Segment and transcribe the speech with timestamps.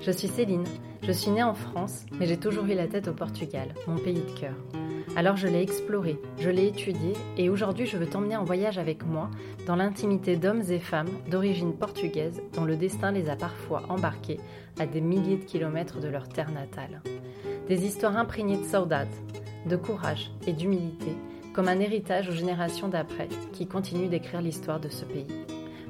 [0.00, 0.64] Je suis Céline.
[1.02, 4.20] Je suis née en France, mais j'ai toujours eu la tête au Portugal, mon pays
[4.20, 4.52] de cœur.
[5.16, 9.06] Alors je l'ai exploré, je l'ai étudié et aujourd'hui je veux t'emmener en voyage avec
[9.06, 9.30] moi
[9.66, 14.38] dans l'intimité d'hommes et femmes d'origine portugaise dont le destin les a parfois embarqués
[14.78, 17.00] à des milliers de kilomètres de leur terre natale.
[17.66, 19.08] Des histoires imprégnées de saudade,
[19.66, 21.12] de courage et d'humilité,
[21.54, 25.26] comme un héritage aux générations d'après qui continuent d'écrire l'histoire de ce pays.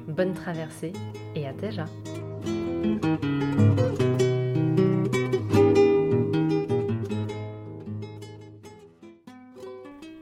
[0.07, 0.93] Bonne traversée
[1.35, 1.85] et à déjà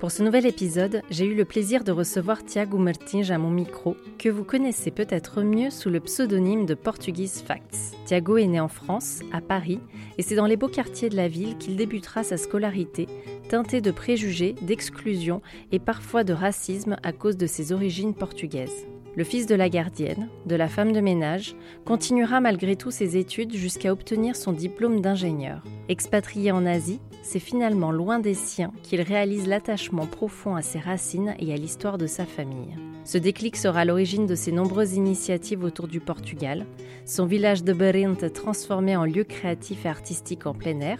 [0.07, 3.97] Pour ce nouvel épisode, j'ai eu le plaisir de recevoir Tiago Martins à mon micro,
[4.17, 7.93] que vous connaissez peut-être mieux sous le pseudonyme de Portuguese Facts.
[8.05, 9.81] Tiago est né en France, à Paris,
[10.17, 13.07] et c'est dans les beaux quartiers de la ville qu'il débutera sa scolarité,
[13.49, 15.41] teintée de préjugés, d'exclusion
[15.73, 18.87] et parfois de racisme à cause de ses origines portugaises.
[19.17, 21.55] Le fils de la gardienne, de la femme de ménage,
[21.85, 25.63] continuera malgré tout ses études jusqu'à obtenir son diplôme d'ingénieur.
[25.89, 31.33] Expatrié en Asie, c'est finalement loin des siens qu'il réalise l'attachement profond à ses racines
[31.39, 32.77] et à l'histoire de sa famille.
[33.05, 36.67] Ce déclic sera l'origine de ses nombreuses initiatives autour du Portugal,
[37.05, 40.99] son village de Berente transformé en lieu créatif et artistique en plein air,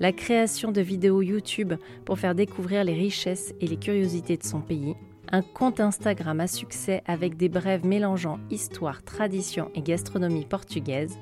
[0.00, 4.62] la création de vidéos YouTube pour faire découvrir les richesses et les curiosités de son
[4.62, 4.96] pays,
[5.32, 11.18] un compte Instagram à succès avec des brèves mélangeant histoire, tradition et gastronomie portugaise,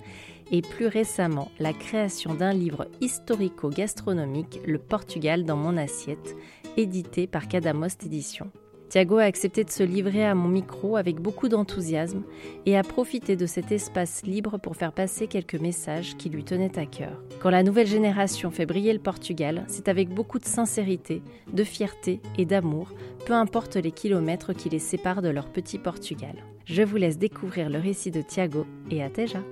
[0.50, 6.36] et plus récemment la création d'un livre historico-gastronomique, Le Portugal dans mon assiette,
[6.76, 8.50] édité par Cadamost Éditions.
[8.90, 12.24] Thiago a accepté de se livrer à mon micro avec beaucoup d'enthousiasme
[12.66, 16.76] et a profité de cet espace libre pour faire passer quelques messages qui lui tenaient
[16.76, 17.22] à cœur.
[17.40, 22.20] Quand la nouvelle génération fait briller le Portugal, c'est avec beaucoup de sincérité, de fierté
[22.36, 22.92] et d'amour,
[23.26, 26.34] peu importe les kilomètres qui les séparent de leur petit Portugal.
[26.64, 29.44] Je vous laisse découvrir le récit de Thiago et à Teja.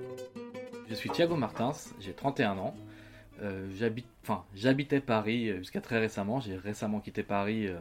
[0.89, 2.75] Je suis Thiago Martins, j'ai 31 ans.
[3.41, 3.69] Euh,
[4.53, 6.41] j'habitais Paris euh, jusqu'à très récemment.
[6.41, 7.67] J'ai récemment quitté Paris.
[7.67, 7.79] Euh,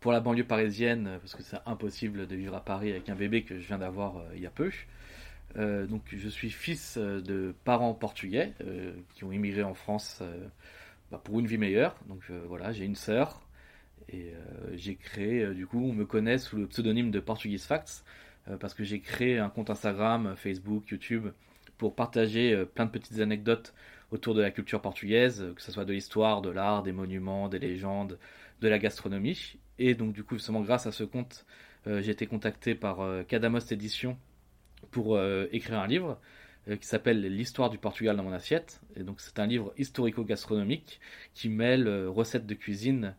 [0.00, 3.42] pour la banlieue parisienne, parce que c'est impossible de vivre à Paris avec un bébé
[3.42, 4.70] que je viens d'avoir euh, il y a peu.
[5.56, 8.52] Euh, donc je suis fils euh, de parents portugais
[9.14, 10.22] qui ont immigré en France
[11.10, 11.96] bah, pour une vie meilleure.
[12.08, 13.42] Donc voilà, j'ai une sœur
[14.10, 14.32] et
[14.74, 18.04] j'ai créé, du coup, on me connaît sous le pseudonyme de Portuguese Facts
[18.60, 21.28] parce que j'ai créé un compte Instagram, Facebook, YouTube
[21.76, 23.74] pour partager plein de petites anecdotes
[24.10, 27.58] autour de la culture portugaise, que ce soit de l'histoire, de l'art, des monuments, des
[27.58, 28.18] légendes,
[28.60, 29.58] de la gastronomie.
[29.78, 31.46] Et donc du coup, justement, grâce à ce compte,
[31.86, 34.18] euh, j'ai été contacté par euh, Cadamost Édition
[34.90, 36.20] pour euh, écrire un livre
[36.82, 38.82] qui s'appelle L'histoire du Portugal dans mon assiette.
[38.94, 41.00] Et donc c'est un livre historico-gastronomique
[41.32, 43.14] qui mêle recettes de cuisine,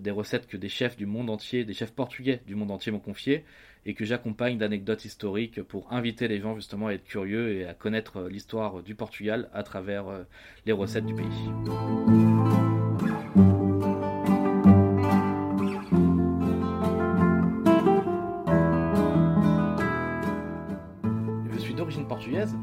[0.00, 2.98] des recettes que des chefs du monde entier, des chefs portugais du monde entier m'ont
[2.98, 3.44] confiées,
[3.84, 7.72] et que j'accompagne d'anecdotes historiques pour inviter les gens justement à être curieux et à
[7.72, 10.06] connaître l'histoire du Portugal à travers
[10.64, 12.75] les recettes du pays.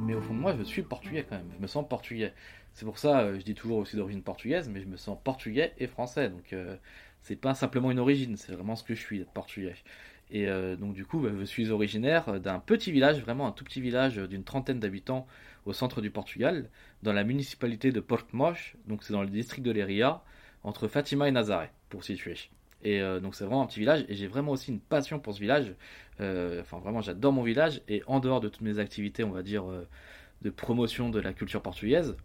[0.06, 1.50] Mais au fond de moi, je suis portugais quand même.
[1.56, 2.34] Je me sens portugais.
[2.73, 5.73] C'est pour ça, euh, je dis toujours aussi d'origine portugaise, mais je me sens portugais
[5.79, 6.29] et français.
[6.29, 6.75] Donc, euh,
[7.22, 9.75] c'est pas simplement une origine, c'est vraiment ce que je suis, d'être portugais.
[10.29, 13.63] Et euh, donc, du coup, bah, je suis originaire d'un petit village, vraiment un tout
[13.63, 15.25] petit village d'une trentaine d'habitants
[15.66, 16.69] au centre du Portugal,
[17.01, 18.38] dans la municipalité de Porto
[18.88, 20.22] Donc, c'est dans le district de Leiria,
[20.63, 22.35] entre Fatima et Nazaré, pour situer.
[22.83, 25.33] Et euh, donc c'est vraiment un petit village et j'ai vraiment aussi une passion pour
[25.33, 25.73] ce village.
[26.19, 29.41] Euh, enfin vraiment j'adore mon village et en dehors de toutes mes activités on va
[29.41, 29.88] dire euh,
[30.44, 32.16] de promotion de la culture portugaise,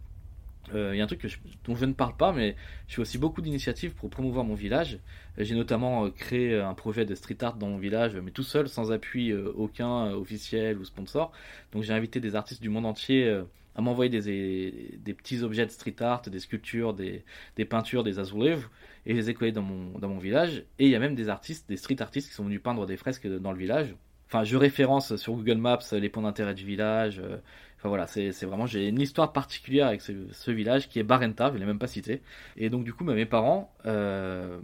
[0.71, 1.25] il y a un truc
[1.63, 2.55] dont je ne parle pas mais
[2.87, 4.99] je fais aussi beaucoup d'initiatives pour promouvoir mon village.
[5.37, 8.91] J'ai notamment créé un projet de street art dans mon village mais tout seul sans
[8.91, 11.31] appui aucun officiel ou sponsor.
[11.71, 13.41] Donc j'ai invité des artistes du monde entier
[13.75, 17.23] à m'envoyer des, des, petits objets de street art, des sculptures, des,
[17.55, 18.67] des peintures, des azulejos,
[19.05, 20.63] et je les ai collés dans mon, dans mon village.
[20.79, 22.97] Et il y a même des artistes, des street artistes qui sont venus peindre des
[22.97, 23.95] fresques dans le village.
[24.27, 27.19] Enfin, je référence sur Google Maps les points d'intérêt du village.
[27.19, 27.37] Euh,
[27.77, 31.55] enfin voilà, c'est vraiment, j'ai une histoire particulière avec ce, village qui est Barenta, je
[31.55, 32.21] ne l'ai même pas cité.
[32.57, 34.59] Et donc du coup, bah, mes parents, euh,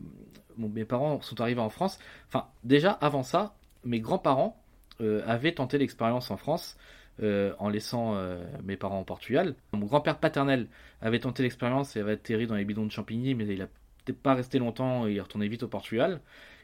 [0.58, 1.98] mes parents sont arrivés en France.
[2.28, 4.62] Enfin, déjà avant ça, mes grands-parents
[5.02, 6.78] euh, avaient tenté l'expérience en France
[7.24, 9.56] euh, en laissant euh, mes parents en Portugal.
[9.72, 10.68] Mon grand-père paternel
[11.02, 13.68] avait tenté l'expérience et avait atterri dans les bidons de Champigny, mais il n'a
[14.22, 16.20] pas resté longtemps et il est retourné vite au Portugal.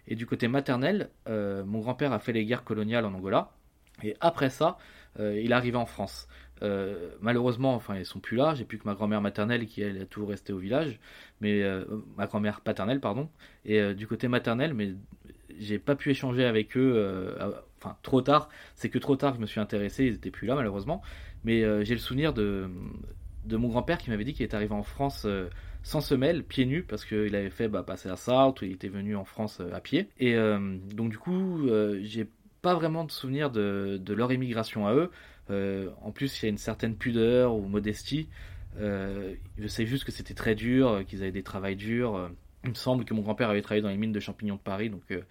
[0.08, 3.52] Et du côté maternel, euh, mon grand-père a fait les guerres coloniales en Angola.
[4.04, 4.78] Et après ça,
[5.20, 6.28] il est arrivé en France.
[7.22, 8.54] malheureusement, enfin, ils sont plus là.
[8.56, 11.00] J'ai plus que ma grand-mère maternelle qui elle est toujours restée au village,
[11.40, 11.62] mais
[12.18, 13.30] ma grand-mère paternelle, pardon.
[13.64, 14.96] Et du côté maternel, mais
[15.60, 17.36] j'ai pas pu échanger avec eux
[17.82, 20.56] enfin trop tard, c'est que trop tard je me suis intéressé, ils n'étaient plus là
[20.56, 21.02] malheureusement,
[21.44, 22.70] mais j'ai le souvenir de,
[23.50, 25.26] mon grand-père qui m'avait dit qu'il est arrivé en France
[25.84, 29.16] sans semelle, pieds nus, parce qu'il avait fait bah, passer à Sartre, il était venu
[29.16, 30.10] en France à pied.
[30.20, 30.36] Et
[30.94, 31.68] donc du coup,
[32.04, 32.28] j'ai
[32.62, 35.10] pas vraiment de souvenir de, de leur émigration à eux.
[36.02, 38.30] en plus, il y a une certaine pudeur ou modestie.
[38.78, 42.30] je sais juste que c'était très dur, qu'ils avaient des travails durs.
[42.64, 44.92] Il me semble que mon grand-père avait travaillé dans les mines de champignons de Paris,
[44.92, 45.22] donc, euh,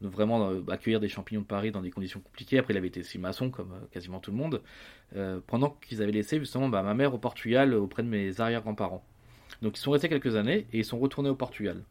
[0.00, 2.58] vraiment euh, accueillir des champignons de Paris dans des conditions compliquées.
[2.58, 4.60] Après, il avait été aussi maçon, comme euh, quasiment tout le monde.
[5.46, 9.04] pendant qu'ils avaient laissé justement bah, ma mère au Portugal auprès de mes arrière-grands-parents.
[9.62, 11.82] Donc ils sont restés quelques années et ils sont retournés au Portugal.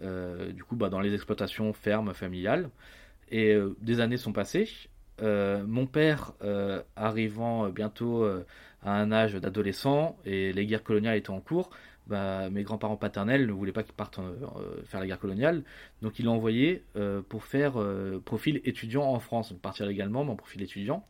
[0.00, 2.70] du coup, bah, dans les exploitations fermes familiales.
[3.30, 4.68] Et des années sont passées.
[5.20, 6.32] mon père,
[6.96, 8.24] arrivant bientôt
[8.82, 11.68] à un âge d'adolescent et les guerres coloniales étant en cours,
[12.06, 15.62] bah, mes grands-parents paternels ne voulaient pas qu'il parte euh, faire la guerre coloniale,
[16.02, 20.24] donc ils l'ont envoyé euh, pour faire euh, profil étudiant en France, donc partir légalement,
[20.24, 21.06] mais en profil étudiant.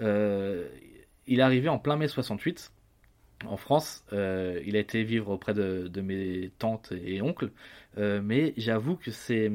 [0.00, 2.72] il est arrivé en plein mai 68
[3.44, 4.04] en France.
[4.12, 7.50] il a été vivre auprès de, mes tantes et oncles,
[7.96, 9.52] mais j'avoue que c'est,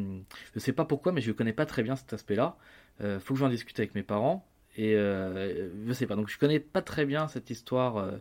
[0.54, 2.58] je sais pas pourquoi, mais je ne connais pas très bien cet aspect-là.
[3.20, 4.46] faut que j'en discute avec mes parents.
[4.78, 8.12] Et euh, je sais pas, donc je connais pas très bien cette histoire euh,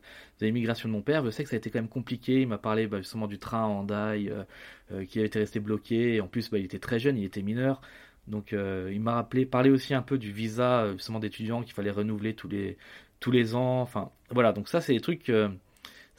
[0.40, 1.24] de l'immigration de mon père.
[1.24, 2.40] Je sais que ça a été quand même compliqué.
[2.42, 6.16] Il m'a parlé bah, justement du train en Handaï euh, qui avait été resté bloqué.
[6.16, 7.80] Et en plus, bah, il était très jeune, il était mineur.
[8.26, 12.34] Donc il m'a rappelé, parlé aussi un peu du visa justement d'étudiant qu'il fallait renouveler
[12.34, 12.76] tous les,
[13.18, 13.80] tous les ans.
[13.80, 15.32] Enfin voilà, donc ça c'est des trucs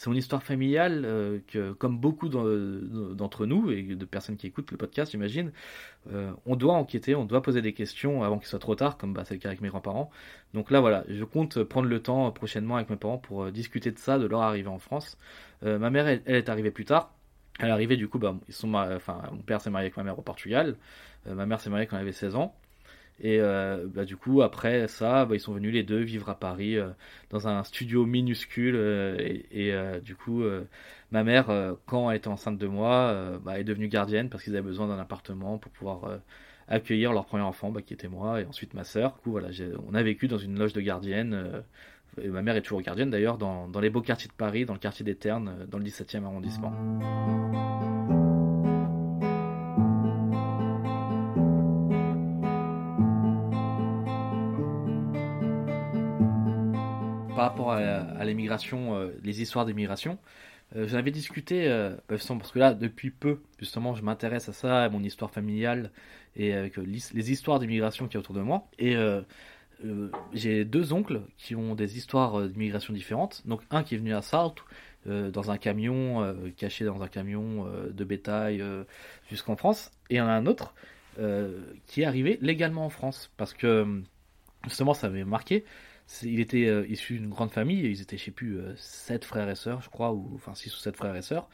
[0.01, 4.71] c'est mon histoire familiale euh, que, comme beaucoup d'entre nous et de personnes qui écoutent
[4.71, 5.51] le podcast, j'imagine,
[6.11, 9.13] euh, on doit enquêter, on doit poser des questions avant qu'il soit trop tard, comme
[9.13, 10.09] bah, c'est le cas avec mes grands-parents.
[10.55, 13.91] Donc là, voilà, je compte prendre le temps prochainement avec mes parents pour euh, discuter
[13.91, 15.19] de ça, de leur arrivée en France.
[15.61, 17.13] ma mère, elle, est arrivée plus tard.
[17.59, 20.03] Elle est arrivée, du coup, bah, ils sont, enfin, mon père s'est marié avec ma
[20.03, 20.77] mère au Portugal.
[21.27, 22.55] ma mère s'est mariée quand elle avait 16 ans.
[23.21, 26.35] Et euh, bah, du coup, après ça, bah, ils sont venus les deux vivre à
[26.35, 26.89] Paris euh,
[27.29, 28.75] dans un studio minuscule.
[28.75, 29.15] Euh,
[29.51, 29.71] et,
[30.01, 30.43] du coup,
[31.11, 34.65] ma mère, quand elle était enceinte de moi, bah, est devenue gardienne parce qu'ils avaient
[34.65, 36.19] besoin d'un appartement pour pouvoir
[36.67, 39.13] accueillir leur premier enfant, qui était moi, et ensuite ma sœur.
[39.13, 39.49] Du coup, voilà,
[39.87, 41.63] on a vécu dans une loge de gardienne.
[42.21, 44.73] et ma mère est toujours gardienne d'ailleurs dans, dans les beaux quartiers de Paris, dans
[44.73, 46.73] le quartier des Ternes, dans le 17e arrondissement.
[57.41, 60.19] Par rapport à, l'immigration, euh, les histoires d'immigration,
[60.75, 64.53] euh, j'en avais discuté, euh, bah, parce que là, depuis peu, justement, je m'intéresse à
[64.53, 65.89] ça, à mon histoire familiale
[66.35, 68.67] et avec les histoires d'immigration qui a autour de moi.
[68.77, 68.95] Et
[70.33, 73.41] j'ai deux oncles qui ont des histoires d'immigration différentes.
[73.45, 74.65] Donc, un qui est venu à Sartre,
[75.07, 78.63] dans un camion, caché dans un camion de bétail
[79.29, 80.73] jusqu'en France, et un autre
[81.87, 84.03] qui est arrivé légalement en France, parce que
[84.63, 85.65] justement, ça m'avait marqué
[86.23, 89.49] il était euh, issu d'une grande famille, ils étaient, je sais plus, euh, sept frères
[89.49, 91.49] et sœurs, je crois, ou enfin six ou sept frères et sœurs.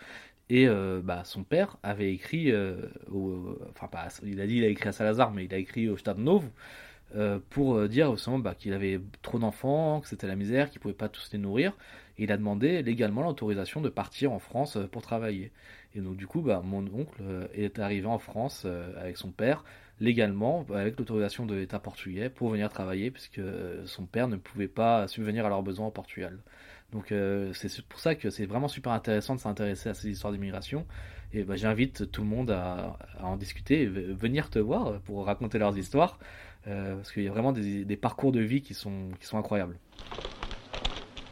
[0.50, 2.54] Et euh, bah, son père avait écrit,
[3.70, 5.98] enfin pas, il a dit il a écrit à Salazar, mais il a écrit au
[5.98, 6.20] Stade
[7.50, 11.30] pour dire bah, qu'il avait trop d'enfants, que c'était la misère, qu'il pouvait pas tous
[11.34, 11.74] les nourrir.
[12.18, 15.52] Et il a demandé légalement l'autorisation de partir en France pour travailler.
[15.96, 17.22] Et donc du coup, bah, mon oncle
[17.54, 18.66] est arrivé en France
[18.98, 19.66] avec son père
[20.00, 24.68] légalement, avec l'autorisation de l'État portugais, pour venir travailler, puisque euh, son père ne pouvait
[24.68, 26.40] pas subvenir à leurs besoins au Portugal.
[26.92, 30.32] Donc euh, c'est pour ça que c'est vraiment super intéressant de s'intéresser à ces histoires
[30.32, 30.86] d'immigration.
[31.34, 35.58] Et bah, j'invite tout le monde à, en discuter, et venir te voir pour raconter
[35.58, 36.20] leurs histoires,
[36.68, 39.38] euh, parce qu'il y a vraiment des, des, parcours de vie qui sont, qui sont
[39.38, 39.78] incroyables.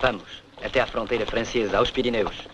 [0.01, 2.47] Vamos até à fronteira francesa, aos Pirineus.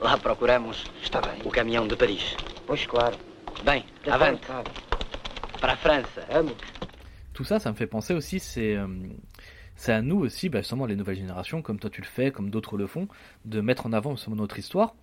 [0.00, 1.40] Lá procuramos Está bem.
[1.44, 2.36] o caminhão de Paris.
[2.66, 3.16] Pois claro.
[3.64, 4.46] Bem, avante.
[5.76, 6.06] France.
[7.32, 8.86] Tout ça, ça me fait penser aussi, c'est euh,
[9.88, 12.76] à nous aussi, bah, justement les nouvelles générations, comme toi tu le fais, comme d'autres
[12.76, 13.08] le font,
[13.44, 14.94] de mettre en avant justement notre histoire.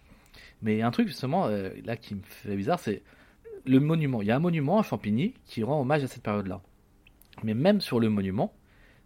[0.61, 3.01] Mais un truc justement euh, là qui me fait bizarre, c'est
[3.65, 4.21] le monument.
[4.21, 6.61] Il y a un monument à Champigny qui rend hommage à cette période-là.
[7.43, 8.53] Mais même sur le monument,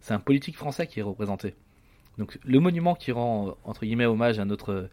[0.00, 1.54] c'est un politique français qui est représenté.
[2.18, 4.88] Donc le monument qui rend entre guillemets hommage à notre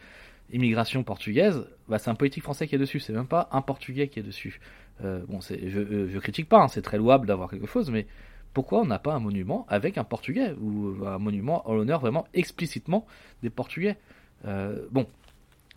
[0.52, 3.00] immigration portugaise, bah, c'est un politique français qui est dessus.
[3.00, 4.60] C'est même pas un portugais qui est dessus.
[5.04, 8.06] Euh, bon, je, euh, je critique pas, hein, c'est très louable d'avoir quelque chose, mais
[8.54, 12.28] pourquoi on n'a pas un monument avec un portugais ou un monument en l'honneur vraiment
[12.34, 13.06] explicitement
[13.42, 13.98] des portugais?
[14.46, 15.08] Euh, Bon,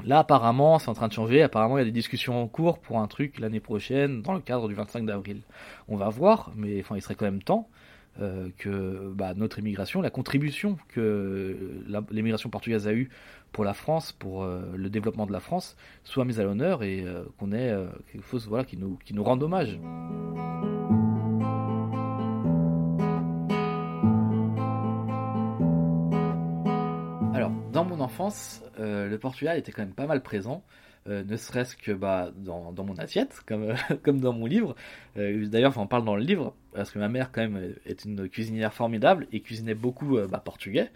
[0.05, 2.79] là apparemment c'est en train de changer, apparemment il y a des discussions en cours
[2.79, 5.41] pour un truc l'année prochaine dans le cadre du 25 d'avril.
[5.89, 7.69] On va voir, mais enfin il serait quand même temps
[8.59, 13.11] que bah, notre immigration, la contribution que l'immigration portugaise a eue
[13.57, 17.03] pour la France, pour euh, le développement de la France, soit mise à l'honneur et
[17.03, 19.81] euh, qu'on ait euh, quelque chose voilà, qui, nous, qui nous rende hommage.
[27.35, 30.63] Alors, dans mon enfance, le Portugal était quand même pas mal présent.
[31.07, 33.73] Ne serait-ce que bah, dans, mon assiette, comme,
[34.03, 34.77] comme dans mon livre.
[35.15, 38.75] D'ailleurs, on parle dans le livre, parce que ma mère, quand même, est une cuisinière
[38.75, 40.91] formidable et cuisinait beaucoup bah, portugais.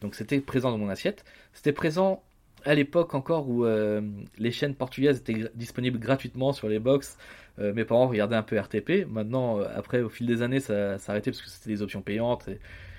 [0.00, 1.24] Donc c'était présent dans mon assiette.
[1.52, 2.22] C'était présent
[2.66, 4.00] à l'époque encore où euh,
[4.38, 7.16] les chaînes portugaises étaient disponibles gratuitement sur les box.
[7.58, 9.06] Euh, mes parents regardaient un peu RTP.
[9.08, 12.48] Maintenant, euh, après, au fil des années, ça arrêté parce que c'était des options payantes.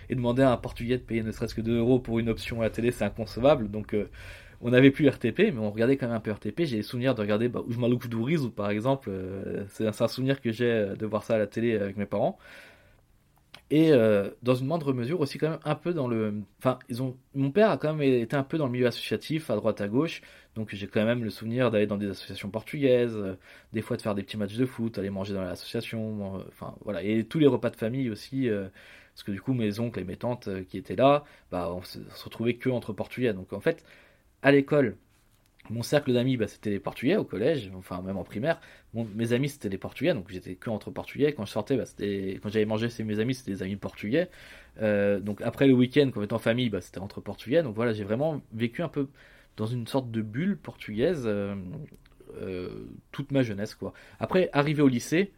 [0.10, 2.62] Et, demander à un Portugais de payer ne serait-ce que 2 euros pour une option
[2.62, 3.70] à la télé, c'est inconcevable.
[3.70, 3.94] Donc
[4.62, 6.62] on n'avait plus RTP, mais on regardait quand même un peu RTP.
[6.64, 9.12] J'ai des souvenirs de regarder bah, Oujmalouk Douriz, par exemple.
[9.68, 12.40] c'est un souvenir que j'ai de voir ça à la télé avec mes parents
[13.70, 17.04] et euh, dans une moindre mesure aussi quand même un peu dans le enfin ils
[17.04, 19.82] ont mon père a quand même été un peu dans le milieu associatif à droite
[19.82, 20.22] à gauche.
[20.56, 23.36] Donc j'ai quand même le souvenir d'aller dans des associations portugaises euh,
[23.74, 27.04] des fois de faire des petits matchs de foot aller manger dans l'association enfin voilà.
[27.04, 28.70] Et tous les repas de famille aussi euh,
[29.14, 32.00] parce que du coup mes oncles et mes tantes qui étaient là bah on se
[32.24, 33.34] retrouvait que entre portugais.
[33.34, 33.84] Donc en fait
[34.42, 34.98] à l'école
[35.70, 38.60] mon cercle d'amis, bah, c'était les Portugais au collège, enfin même en primaire.
[38.94, 41.34] mes amis, c'était les Portugais, donc j'étais que entre Portugais.
[41.34, 41.84] Quand je sortais, bah,
[42.42, 44.30] quand j'allais manger chez mes amis, c'était des amis portugais.
[44.82, 47.64] Euh, donc après le week-end, quand on était en famille, bah, c'était entre Portugais.
[47.64, 49.08] Donc voilà, j'ai vraiment vécu un peu
[49.58, 51.56] dans une sorte de bulle portugaise euh,
[52.42, 53.94] euh, toute ma jeunesse, quoi.
[54.20, 55.32] Après, arrivé au lycée,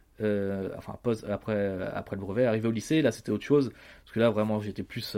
[0.76, 3.72] enfin après après le brevet, arrivé au lycée, là c'était autre chose,
[4.04, 5.16] parce que là vraiment j'étais plus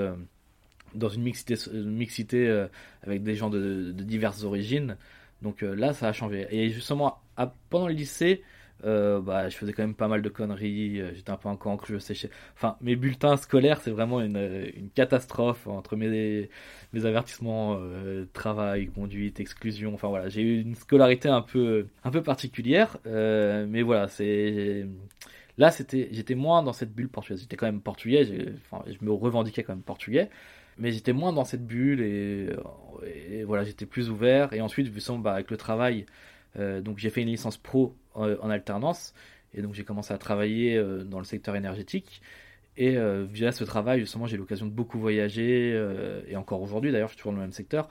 [0.95, 2.67] dans une mixité, mixité euh,
[3.03, 4.97] avec des gens de, diverses origines.
[5.43, 6.47] Donc euh, là, ça a changé.
[6.51, 7.21] Et justement,
[7.71, 8.43] pendant le lycée,
[8.85, 11.03] euh, bah, je faisais quand même pas mal de conneries.
[11.15, 12.31] J'étais un peu en cancre, je séchais.
[12.55, 16.49] Enfin, mes bulletins scolaires, c'est vraiment une, une, catastrophe entre mes,
[16.93, 17.79] mes avertissements,
[18.33, 19.95] travail, conduite, exclusion.
[19.95, 22.99] Enfin voilà, j'ai eu une scolarité un peu, un peu particulière.
[23.05, 24.87] mais voilà, c'est.
[25.59, 27.41] Là, j'étais moins dans cette bulle portugaise.
[27.43, 28.53] J'étais quand même portugais.
[28.71, 30.31] Enfin, je me revendiquais quand même portugais
[30.79, 32.51] mais j'étais moins dans cette bulle et,
[33.45, 34.53] voilà, j'étais plus ouvert.
[34.53, 36.07] Et ensuite, vu ça, bah, avec le travail,
[36.59, 39.15] euh, donc j'ai fait une licence pro en, alternance
[39.55, 42.23] et donc j'ai commencé à travailler euh, dans le secteur énergétique.
[42.77, 45.79] Et euh, via ce travail, justement, j'ai l'occasion de beaucoup voyager,
[46.27, 47.89] et encore aujourd'hui d'ailleurs, je suis toujours dans le même secteur.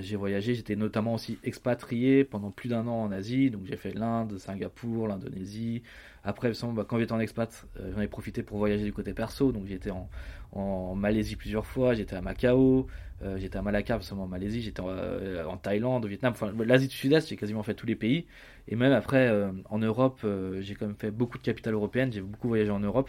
[0.00, 3.92] j'ai voyagé, j'étais notamment aussi expatrié pendant plus d'un an en Asie, donc j'ai fait
[3.92, 5.82] l'Inde, Singapour, l'Indonésie.
[6.28, 9.64] Après, bah, quand j'étais en expat, j'en ai profité pour voyager du côté perso, donc
[9.66, 10.10] j'étais en,
[10.52, 12.86] en Malaisie plusieurs fois, j'étais à Macao,
[13.22, 16.94] euh, j'étais à Malacca, en Malaisie, j'étais euh, en, Thaïlande, au Vietnam, enfin l'Asie du
[16.94, 18.26] Sud-Est, j'ai quasiment fait tous les pays.
[18.68, 20.20] Et même après, euh, en Europe,
[20.60, 23.08] j'ai quand même fait beaucoup de capitales européennes, j'ai beaucoup voyagé en Europe.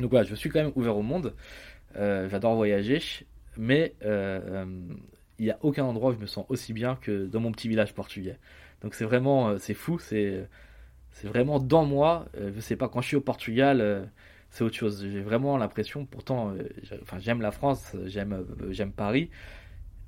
[0.00, 1.34] Donc voilà, je suis quand même ouvert au monde,
[1.94, 3.00] j'adore voyager,
[3.56, 7.52] mais il n'y a aucun endroit où je me sens aussi bien que dans mon
[7.52, 8.40] petit village portugais.
[8.80, 10.48] Donc c'est vraiment, c'est fou, c'est
[11.12, 12.26] c'est vraiment dans moi.
[12.34, 14.08] je sais pas, quand je suis au Portugal
[14.52, 15.04] c'est autre chose.
[15.10, 16.68] J'ai vraiment l'impression, pourtant, euh,
[17.02, 19.30] enfin, j'aime la France, j'aime, euh, j'aime Paris,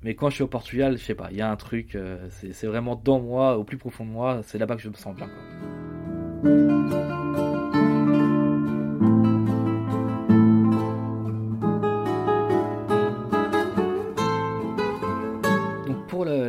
[0.03, 2.29] mais quand je suis au Portugal, je sais pas, il y a un truc, euh,
[2.29, 5.15] c'est, vraiment dans moi, au plus profond de moi, c'est là-bas que je me sens
[5.15, 5.29] bien.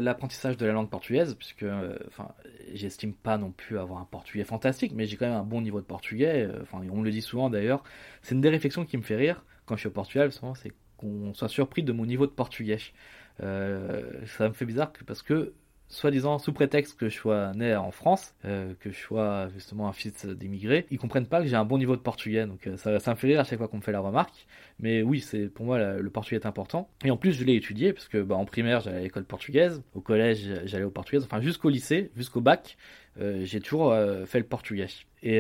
[0.07, 1.67] L'apprentissage de la langue portugaise, puisque
[2.09, 2.29] enfin,
[2.73, 5.81] j'estime pas non plus avoir un portugais fantastique, mais j'ai quand même un bon niveau
[5.81, 6.47] de portugais.
[6.49, 7.85] Euh, enfin, on me le dit souvent d'ailleurs.
[8.23, 11.35] C'est une des réflexions qui me fait rire quand je suis au Portugal, c'est qu'on
[11.35, 12.79] soit surpris de mon niveau de portugais.
[13.43, 15.53] Euh, ça me fait bizarre parce que
[15.89, 19.93] soi-disant sous prétexte que je sois né en France, euh, que je sois justement un
[19.93, 22.47] fils d'immigrés, ils comprennent pas que j'ai un bon niveau de portugais.
[22.47, 24.47] Donc euh, ça, ça, me à chaque fois qu'on me fait la remarque.
[24.81, 26.89] Mais oui, c'est pour moi le portugais est important.
[27.05, 29.83] Et en plus, je l'ai étudié parce que bah, en primaire j'allais à l'école portugaise,
[29.95, 32.77] au collège j'allais au portugais, enfin jusqu'au lycée, jusqu'au bac,
[33.21, 33.95] euh, j'ai toujours
[34.27, 34.89] fait le portugais.
[35.23, 35.39] Et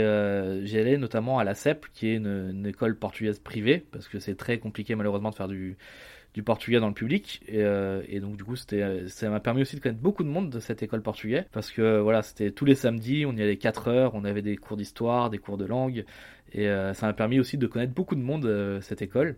[0.65, 4.59] j'allais notamment à la CEP, qui est une école portugaise privée, parce que c'est très
[4.59, 5.77] compliqué malheureusement de faire du
[6.37, 7.41] du portugais dans le public.
[7.49, 10.29] Et, euh, et donc du coup c'était ça m'a permis aussi de connaître beaucoup de
[10.29, 11.47] monde de cette école portugais.
[11.51, 14.59] Parce que voilà c'était tous les samedis on y allait 4 heures on avait des
[14.59, 16.05] cours d'histoire des cours de langue.
[16.53, 19.37] Et euh, ça m'a permis aussi de connaître beaucoup de monde euh, cette école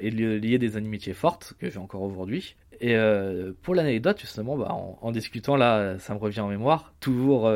[0.00, 2.56] et de lier des amitiés fortes que j'ai encore aujourd'hui.
[2.80, 2.94] Et
[3.62, 6.92] pour l'anecdote justement bah, en, discutant là ça me revient en mémoire.
[7.00, 7.50] Toujours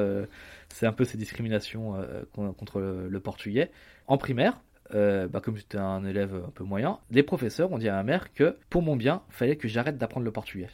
[0.70, 1.94] c'est un peu ces discriminations
[2.32, 3.70] contre le portugais.
[4.08, 4.60] En primaire
[4.94, 8.02] euh, bah, comme j'étais un élève un peu moyen, des professeurs ont dit à ma
[8.02, 10.68] mère que pour mon bien, fallait que j'arrête d'apprendre le portugais.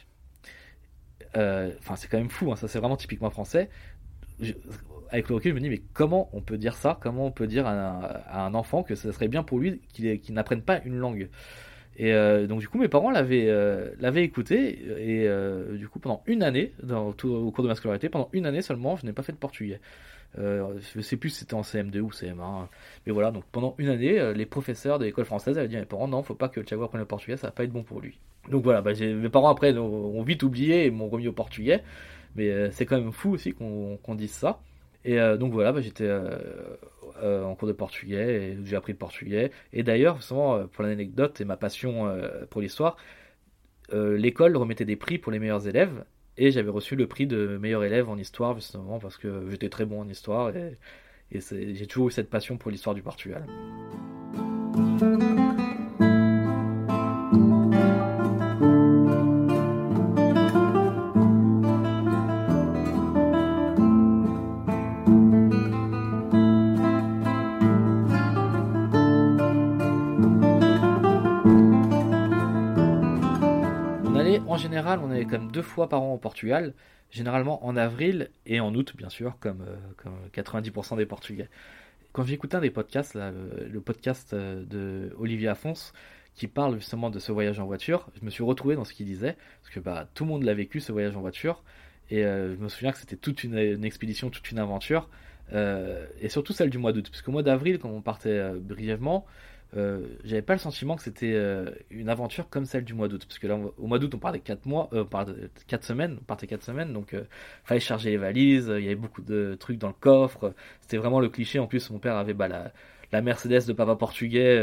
[1.35, 3.69] Euh, enfin, c'est quand même fou, hein, ça c'est vraiment typiquement français.
[5.09, 6.97] avec le recul, je me dis, mais comment on peut dire ça?
[7.01, 10.61] Comment on peut dire à un, enfant que ce serait bien pour lui qu'il n'apprenne
[10.61, 11.29] pas une langue?
[11.99, 15.27] Et euh, donc du coup mes parents l'avaient écouté et
[15.77, 18.97] du coup pendant une année dans, au cours de ma scolarité pendant une année seulement
[18.97, 19.81] je n'ai pas fait de portugais
[20.37, 22.67] euh, je sais plus si c'était en CM2 ou CM1.
[23.05, 25.79] Mais voilà, donc pendant une année, euh, les professeurs de l'école française avaient dit à
[25.79, 27.83] mes parents non, faut pas que Thiago apprenne le portugais, ça va pas être bon
[27.83, 28.19] pour lui.
[28.49, 31.83] Donc voilà, bah, mes parents après ont, vite oublié et m'ont remis au portugais.
[32.35, 34.61] Mais c'est quand même fou aussi qu'on dise ça.
[35.03, 36.09] Et donc voilà, bah, j'étais
[37.21, 39.51] en cours de portugais j'ai appris le portugais.
[39.73, 42.09] Et d'ailleurs, justement, pour l'anecdote et ma passion
[42.49, 42.95] pour l'histoire,
[43.91, 46.05] l'école remettait des prix pour les meilleurs élèves.
[46.37, 49.85] Et j'avais reçu le prix de meilleur élève en histoire, justement, parce que j'étais très
[49.85, 50.55] bon en histoire.
[50.55, 50.77] Et,
[51.31, 53.45] j'ai toujours eu cette passion pour l'histoire du Portugal.
[74.95, 76.73] On est comme deux fois par an au Portugal,
[77.11, 81.49] généralement en avril et en août, bien sûr, comme, euh, comme 90% des Portugais.
[82.13, 85.93] Quand j'écoutais un des podcasts, le, podcast euh, de Olivier Afonso,
[86.33, 89.05] qui parle justement de ce voyage en voiture, je me suis retrouvé dans ce qu'il
[89.05, 91.63] disait, parce que bah, tout le monde l'a vécu, ce voyage en voiture,
[92.09, 95.09] et euh, je me souviens que c'était toute une, expédition, toute une aventure,
[96.19, 99.25] et surtout celle du mois d'août, parce qu'au mois d'avril, quand on partait brièvement,
[99.75, 103.25] euh, j'avais pas le sentiment que c'était euh, une aventure comme celle du mois d'août.
[103.27, 105.03] Parce que là, au mois d'août, on partait 4 mois, euh,
[105.67, 107.15] 4 semaines, on partait 4 semaines, donc
[107.63, 110.53] fallait charger les valises, il y avait beaucoup de trucs dans le coffre.
[110.81, 111.59] C'était vraiment le cliché.
[111.59, 112.71] En plus, mon père avait bah, la,
[113.11, 114.57] la Mercedes de papa portugais,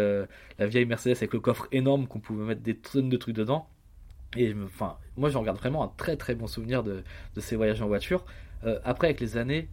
[0.59, 3.69] la vieille Mercedes avec le coffre énorme qu'on pouvait mettre des tonnes de trucs dedans.
[4.37, 7.83] Et enfin, moi, j'en garde vraiment un très très bon souvenir de, de ces voyages
[7.83, 8.25] en voiture.
[8.85, 9.69] après, avec les années,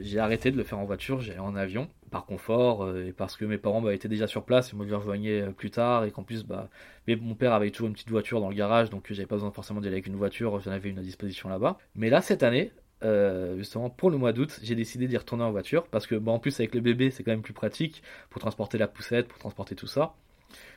[0.00, 3.36] j'ai arrêté de le faire en voiture, j'allais en avion par confort euh, et parce
[3.36, 5.70] que mes parents bah, étaient déjà sur place et moi je les rejoignais euh, plus
[5.70, 6.68] tard et qu'en plus bah
[7.08, 9.50] mais mon père avait toujours une petite voiture dans le garage donc j'avais pas besoin
[9.50, 12.70] forcément d'aller avec une voiture j'en avais une à disposition là-bas mais là cette année
[13.02, 16.30] euh, justement pour le mois d'août j'ai décidé d'y retourner en voiture parce que bah,
[16.30, 19.38] en plus avec le bébé c'est quand même plus pratique pour transporter la poussette pour
[19.38, 20.14] transporter tout ça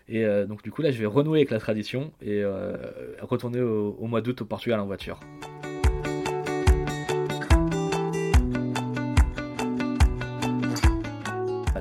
[0.08, 2.46] et donc du coup là je vais renouer avec la tradition et
[3.22, 5.20] retourner au mois d'août au Portugal en voiture.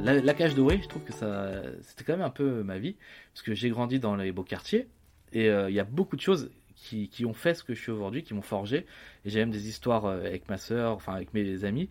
[0.04, 2.96] La, cage dorée, je trouve que ça, c'était quand même un peu ma vie,
[3.32, 4.86] parce que j'ai grandi dans les beaux quartiers,
[5.32, 7.90] et euh, il y a beaucoup de choses qui, ont fait ce que je suis
[7.90, 8.86] aujourd'hui, qui m'ont forgé,
[9.24, 11.88] et j'ai même des histoires euh, avec ma soeur, enfin avec mes amis.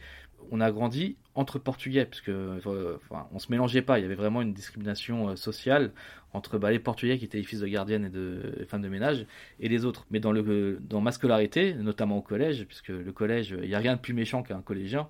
[0.52, 4.06] On a grandi entre portugais, parce que euh, enfin, on se mélangeait pas, il y
[4.06, 5.92] avait vraiment une discrimination sociale
[6.34, 9.26] entre bah, les portugais qui étaient les fils de gardiennes et de femmes de ménage,
[9.60, 10.06] et les autres.
[10.12, 13.80] Mais dans, le, dans ma scolarité, notamment au collège, puisque le collège, il n'y a
[13.80, 15.08] rien de plus méchant qu'un collégien,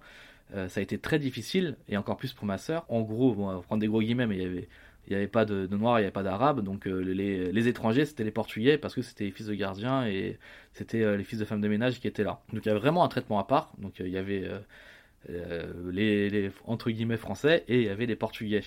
[0.56, 2.86] euh, ça a été très difficile, et encore plus pour ma sœur.
[2.89, 4.67] En gros, on va prendre des gros guillemets, mais il
[5.10, 8.23] n'y avait pas de, noirs, il n'y avait pas d'arabes, donc euh, les, étrangers c'était
[8.23, 10.38] les portugais parce que c'était les fils de gardiens et
[10.73, 12.41] c'était euh, les fils de femmes de ménage qui étaient là.
[12.53, 14.49] Donc il y avait vraiment un traitement à part, donc il y avait
[15.27, 18.63] les, entre guillemets français et il y avait les portugais.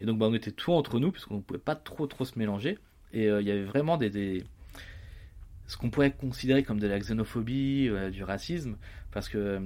[0.00, 2.38] Et donc bah, on était tout entre nous puisqu'on ne pouvait pas trop trop se
[2.38, 2.78] mélanger
[3.12, 4.44] et il y avait vraiment des
[5.66, 8.76] ce qu'on pourrait considérer comme de la xénophobie, du racisme,
[9.12, 9.62] parce que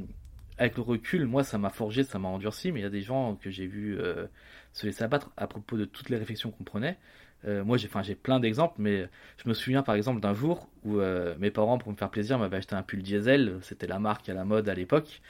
[0.59, 3.03] avec le recul, moi, ça m'a forgé, ça m'a endurci, mais il y a des
[3.03, 4.27] gens que j'ai vu euh,
[4.73, 6.99] se laisser abattre à propos de toutes les réflexions qu'on prenait.
[7.44, 10.99] Euh, moi, j'ai, j'ai plein d'exemples, mais je me souviens par exemple d'un jour où
[10.99, 13.59] euh, mes parents, pour me faire plaisir, m'avaient acheté un pull diesel.
[13.62, 15.23] C'était la marque à la mode à l'époque.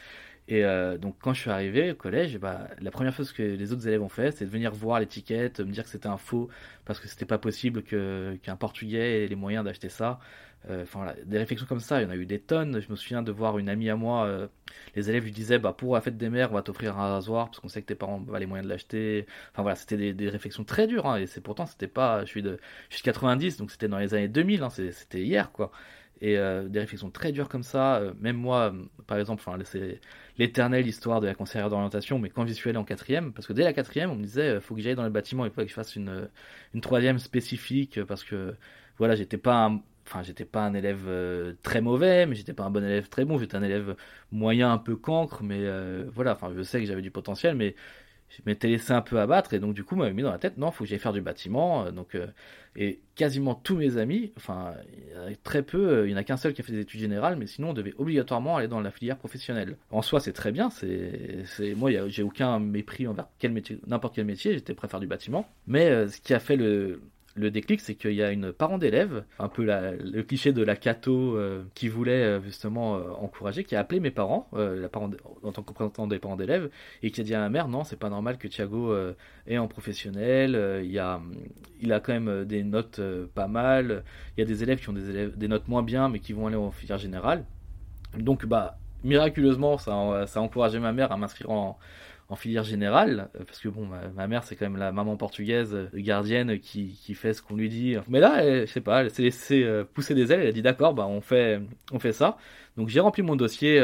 [0.50, 0.62] Et
[0.98, 4.02] donc, quand je suis arrivé au collège, bah, la première chose que les autres élèves
[4.02, 6.48] ont fait, c'est de venir voir l'étiquette, me dire que c'était un faux,
[6.86, 10.20] parce que c'était pas possible qu'un Portugais ait les moyens d'acheter ça.
[10.70, 10.84] Euh,
[11.24, 12.80] des réflexions comme ça, il y en a eu des tonnes.
[12.80, 14.48] Je me souviens de voir une amie à moi, euh,
[14.96, 17.46] les élèves lui disaient bah, pour la fête des mères, on va t'offrir un rasoir
[17.46, 19.26] parce qu'on sait que tes parents ont les moyens de l'acheter.
[19.52, 21.06] Enfin voilà, c'était des, réflexions très dures.
[21.06, 22.24] Hein, et c'est pourtant, c'était pas.
[22.24, 22.58] Je suis de,
[22.90, 25.70] je suis 90, donc c'était dans les années 2000, hein, c'était hier quoi.
[26.20, 28.02] Et euh, des réflexions très dures comme ça.
[28.20, 28.74] même moi,
[29.06, 30.00] par exemple, c'est
[30.36, 33.52] l'éternelle histoire de la conseillère d'orientation, mais quand j'y suis allé en quatrième, parce que
[33.52, 35.68] dès la quatrième, on me disait faut que j'aille dans le bâtiment, il faut que
[35.68, 36.28] je fasse une,
[36.80, 38.54] troisième spécifique parce que
[38.98, 42.64] voilà, j'étais pas un enfin j'étais pas un élève euh, très mauvais mais j'étais pas
[42.64, 43.94] un bon élève très bon j'étais un élève
[44.32, 47.74] moyen un peu cancre mais euh, voilà enfin je sais que j'avais du potentiel mais
[48.30, 50.58] je m'étais laissé un peu abattre et donc du coup m'avait mis dans la tête
[50.58, 52.16] non faut que j'aille faire du bâtiment euh, donc
[52.76, 54.74] et quasiment tous mes amis enfin
[55.42, 57.46] très peu il y en a qu'un seul qui a fait des études générales mais
[57.46, 59.76] sinon on devait obligatoirement aller dans la filière professionnelle.
[59.90, 64.14] En soi c'est très bien c'est c'est moi j'ai aucun mépris envers quel métier n'importe
[64.14, 67.00] quel métier j'étais prêt à faire du bâtiment mais ce qui a fait le
[67.34, 70.76] le déclic, c'est qu'il y a une parent d'élève, un peu le cliché de la
[70.76, 75.62] cato euh, qui voulait euh, justement euh, encourager, qui a appelé mes parents, en tant
[75.62, 76.70] que représentant des parents d'élèves,
[77.02, 78.94] et qui a dit à ma mère non, c'est pas normal que Thiago
[79.46, 81.20] est en professionnel, il, a,
[82.00, 83.00] quand même des notes
[83.34, 84.04] pas mal,
[84.36, 86.56] il y a des élèves qui ont des notes moins bien, mais qui vont aller
[86.56, 87.44] en filière générale.
[88.18, 91.78] Donc, bah, miraculeusement, ça, ça a encouragé ma mère à m'inscrire en,
[92.28, 95.74] en filière générale, euh, parce que bon, ma, mère c'est quand même la maman portugaise
[95.74, 97.96] euh, gardienne qui, qui fait ce qu'on lui dit.
[98.08, 100.52] Mais là, elle, je sais pas, elle s'est laissée euh, pousser des ailes, elle a
[100.52, 101.60] dit d'accord, bah on fait,
[101.92, 102.36] on fait ça.
[102.76, 103.82] Donc j'ai rempli mon dossier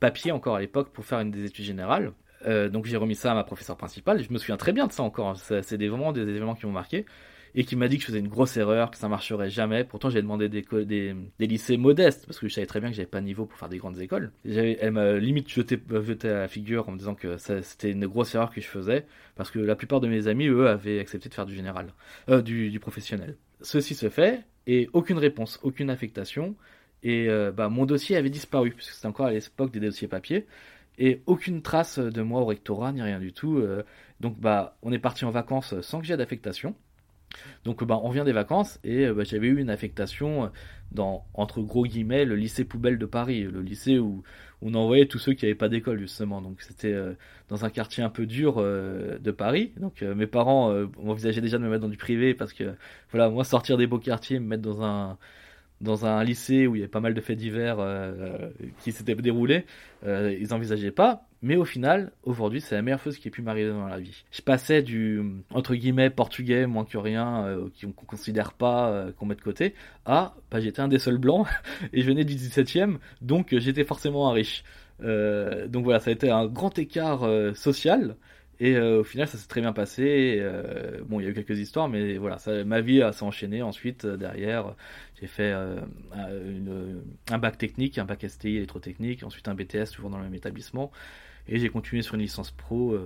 [0.00, 2.12] papier encore à l'époque pour faire une des études générales.
[2.46, 4.22] donc j'ai remis ça à ma professeure principale.
[4.22, 5.28] Je me souviens très bien de ça encore.
[5.28, 5.60] Hein.
[5.62, 7.04] C'est vraiment des événements qui m'ont marqué
[7.58, 9.82] et qui m'a dit que je faisais une grosse erreur, que ça marcherait jamais.
[9.82, 13.20] Pourtant, j'ai demandé des, lycées modestes parce que je savais très bien que j'avais pas
[13.20, 14.30] de niveau pour faire des grandes écoles.
[14.44, 18.34] Elle m'a limite jeté, jeté à la figure en me disant que c'était une grosse
[18.34, 21.34] erreur que je faisais parce que la plupart de mes amis, eux, avaient accepté de
[21.34, 21.94] faire du général,
[22.28, 23.36] euh, du, professionnel.
[23.62, 26.56] Ceci se fait et aucune réponse, aucune affectation.
[27.02, 30.46] Et euh, bah, mon dossier avait disparu puisque c'était encore à l'époque des dossiers papier
[30.98, 33.56] et aucune trace de moi au rectorat ni rien du tout.
[33.58, 33.82] Euh.
[34.20, 36.74] donc bah on est parti en vacances sans que j'ai d'affectation.
[37.64, 40.50] Donc bah, on revient des vacances et bah, j'avais eu une affectation
[40.92, 44.22] dans, entre gros guillemets, le lycée poubelle de Paris, le lycée où,
[44.62, 46.40] on envoyait tous ceux qui n'avaient pas d'école justement.
[46.40, 47.12] Donc c'était euh,
[47.48, 49.72] dans un quartier un peu dur euh, de Paris.
[49.78, 52.74] Donc euh, mes parents envisageaient déjà de me mettre dans du privé parce que
[53.10, 55.18] voilà, moi sortir des beaux quartiers, me mettre dans un
[55.80, 59.14] dans un lycée où il y avait pas mal de faits divers euh, qui s'étaient
[59.14, 59.66] déroulés,
[60.06, 61.22] euh, ils n'envisageaient pas.
[61.42, 64.24] Mais au final, aujourd'hui, c'est la meilleure chose qui ait pu m'arriver dans la vie.
[64.32, 69.34] Je passais du, entre guillemets, portugais, moins que rien, euh, qu'on considère pas, qu'on met
[69.34, 69.74] de côté,
[70.06, 71.46] à, bah, j'étais un des seuls blancs,
[71.92, 74.64] et je venais du 17e, donc j'étais forcément un riche.
[75.00, 78.16] donc voilà, ça a été un grand écart social,
[78.58, 80.38] et euh, au final, ça s'est très bien passé.
[80.40, 83.62] Euh, bon, il y a eu quelques histoires, mais voilà, ma vie s'est enchaînée.
[83.62, 84.74] Ensuite, euh, derrière,
[85.20, 90.24] j'ai fait un bac technique, un bac STI électrotechnique, ensuite un BTS toujours dans le
[90.24, 90.90] même établissement.
[91.48, 92.98] Et j'ai continué sur une licence pro.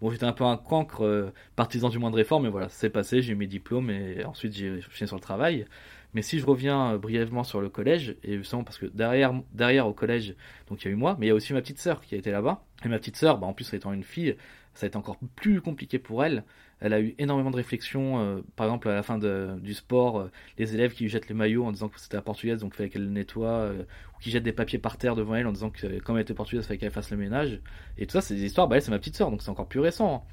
[0.00, 3.32] bon, j'étais un peu un cancre, partisan du moindre effort, mais voilà, c'est passé, j'ai
[3.32, 5.66] eu mes diplômes et ensuite j'ai enchaîné sur le travail.
[6.12, 9.92] Mais si je reviens brièvement sur le collège, et justement parce que derrière, derrière au
[9.92, 10.34] collège,
[10.68, 12.14] donc il y a eu moi, mais il y a aussi ma petite sœur qui
[12.14, 12.64] a été là-bas.
[12.84, 14.36] Et ma petite sœur, bah, en plus étant une fille,
[14.76, 16.44] ça a été encore plus compliqué pour elle.
[16.80, 18.20] Elle a eu énormément de réflexions.
[18.20, 21.34] Euh, par exemple, à la fin du sport, euh, les élèves qui lui jettent les
[21.34, 23.82] maillots en disant que c'était la portugaise, donc il fallait qu'elle le nettoie, euh,
[24.14, 26.34] ou qui jettent des papiers par terre devant elle en disant que comme elle était
[26.34, 27.60] portugaise, il fallait qu'elle fasse le ménage.
[27.96, 28.68] Et tout ça, c'est des histoires.
[28.68, 30.26] Bah, elle, c'est ma petite sœur, donc c'est encore plus récent.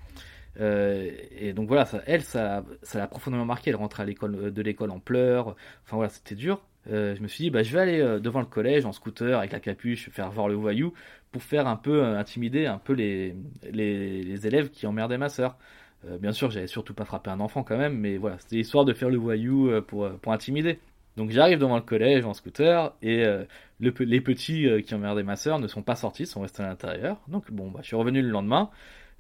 [0.60, 0.60] Hein.
[0.60, 3.70] et donc voilà, ça, elle, ça, l'a profondément marqué.
[3.70, 5.56] Elle rentrait à l'école, de l'école en pleurs.
[5.86, 6.62] Enfin voilà, c'était dur.
[6.88, 9.60] Je me suis dit, bah, je vais aller devant le collège en scooter avec la
[9.60, 10.94] capuche, faire voir le voyou
[11.34, 13.36] pour faire un peu euh, intimider un peu les,
[13.70, 15.58] les, élèves qui emmerdaient ma sœur.
[16.08, 18.86] Euh, bien sûr, j'avais surtout pas frappé un enfant quand même, mais voilà, c'était histoire
[18.86, 20.80] de faire le voyou euh, pour, pour intimider.
[21.18, 23.24] Donc j'arrive devant le collège en scooter et
[23.80, 27.22] les petits qui emmerdaient ma sœur ne sont pas sortis, sont restés à l'intérieur.
[27.28, 28.72] Donc bon, bah, je suis revenu le lendemain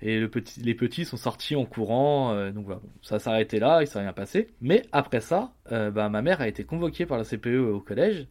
[0.06, 2.52] et les petits sont sortis en courant.
[2.52, 4.50] donc voilà, ça s'est arrêté là, il s'est rien passé.
[4.62, 8.28] Mais après ça, bah, ma mère a été convoquée par la CPE au collège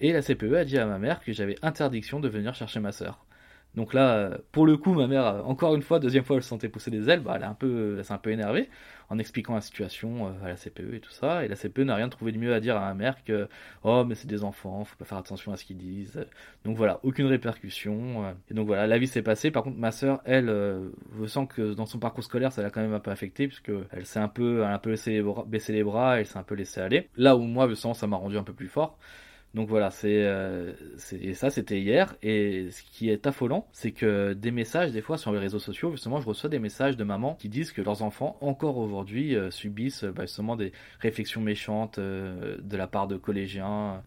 [0.00, 2.92] et la CPE a dit à ma mère que j'avais interdiction de venir chercher ma
[2.92, 3.24] sœur.
[3.74, 6.68] Donc là, pour le coup, ma mère, encore une fois, deuxième fois, elle se sentait
[6.68, 7.56] pousser des ailes, bah, elle, est un
[7.98, 8.68] elle s'est un peu énervée
[9.08, 11.44] en expliquant la situation euh, à la CPE et tout ça.
[11.44, 13.48] Et la CPE n'a rien trouvé de mieux à dire à ma mère que
[13.82, 16.26] Oh, mais c'est des enfants, faut pas faire attention à ce qu'ils disent.
[16.64, 18.24] Donc voilà, aucune répercussion.
[18.24, 18.32] Euh.
[18.50, 19.50] Et donc voilà, la vie s'est passée.
[19.50, 22.70] Par contre, ma sœur, elle, euh, je sens que dans son parcours scolaire, ça l'a
[22.70, 24.94] quand même un peu affecté, puisque elle s'est un peu, elle un peu
[25.46, 27.08] baisser les bras, elle s'est un peu laissé aller.
[27.16, 28.98] Là où moi, je sens, ça m'a rendu un peu plus fort.
[29.54, 30.72] Donc voilà, c'est euh,
[31.34, 32.16] ça, c'était hier.
[32.22, 35.92] Et ce qui est affolant, c'est que des messages, des fois sur les réseaux sociaux,
[35.92, 39.52] justement, je reçois des messages de mamans qui disent que leurs enfants, encore aujourd'hui, euh,
[39.52, 44.02] subissent bah, justement des réflexions méchantes euh, de la part de collégiens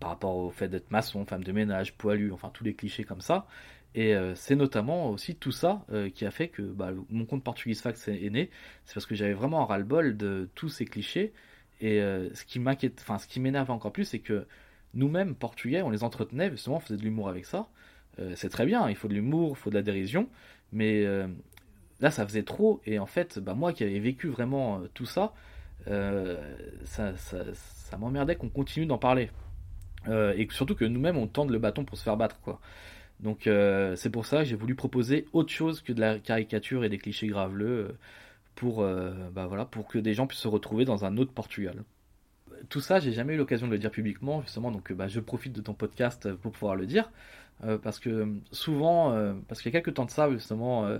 [0.00, 3.20] par rapport au fait d'être maçon, femme de ménage, poilu, enfin tous les clichés comme
[3.20, 3.46] ça.
[3.94, 5.84] Et c'est notamment aussi tout ça
[6.14, 8.50] qui a fait que bah, mon compte Portuguese Facts est né.
[8.84, 11.32] C'est parce que j'avais vraiment un ras-le-bol de tous ces clichés.
[11.80, 14.46] Et ce qui m'inquiète, enfin ce qui m'énerve encore plus, c'est que
[14.94, 17.68] nous-mêmes, portugais, on les entretenait, justement, on faisait de l'humour avec ça.
[18.20, 20.28] Euh, c'est très bien, il faut de l'humour, il faut de la dérision,
[20.72, 21.26] mais euh,
[22.00, 25.06] là, ça faisait trop, et en fait, bah, moi qui avais vécu vraiment euh, tout
[25.06, 25.32] ça,
[26.84, 29.30] ça, ça, m'emmerdait qu'on continue d'en parler.
[30.06, 32.60] et surtout que nous-mêmes, on tende le bâton pour se faire battre, quoi.
[33.20, 33.48] Donc
[33.96, 36.98] c'est pour ça que j'ai voulu proposer autre chose que de la caricature et des
[36.98, 37.96] clichés graveleux
[38.54, 38.84] pour,
[39.32, 41.84] bah, voilà, pour que des gens puissent se retrouver dans un autre Portugal
[42.68, 45.52] tout ça, j'ai jamais eu l'occasion de le dire publiquement, justement, donc bah, je profite
[45.52, 47.10] de ton podcast pour pouvoir le dire.
[47.64, 50.98] Euh, parce que souvent, euh, parce qu'il y a quelques temps de ça, justement, euh,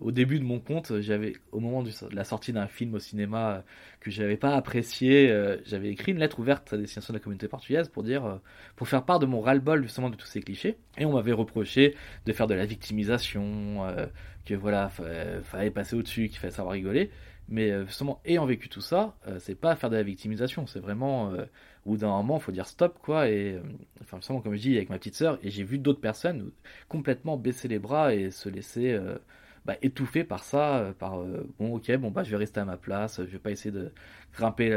[0.00, 3.62] au début de mon compte, j'avais, au moment de la sortie d'un film au cinéma
[4.00, 5.28] que j'avais pas apprécié,
[5.66, 8.40] j'avais écrit une lettre ouverte à destination de la communauté portugaise pour dire,
[8.74, 10.78] pour faire part de mon ras-le-bol justement de tous ces clichés.
[10.96, 13.86] Et on m'avait reproché de faire de la victimisation,
[14.46, 14.90] que voilà,
[15.44, 17.10] fallait passer au-dessus, qu'il fallait savoir rigoler.
[17.52, 20.80] Mais euh, justement, ayant vécu tout ça, euh, c'est pas faire de la victimisation, c'est
[20.80, 21.44] vraiment, euh,
[21.84, 23.28] au d'un moment, faut dire stop, quoi.
[23.28, 23.60] Et,
[24.00, 26.50] enfin, justement, comme je dis, avec ma petite sœur, et j'ai vu d'autres personnes
[26.88, 28.98] complètement baisser les bras et se laisser
[29.66, 31.18] bah, étouffé par ça, par
[31.58, 33.92] bon ok bon bah je vais rester à ma place, je vais pas essayer de
[34.34, 34.70] grimper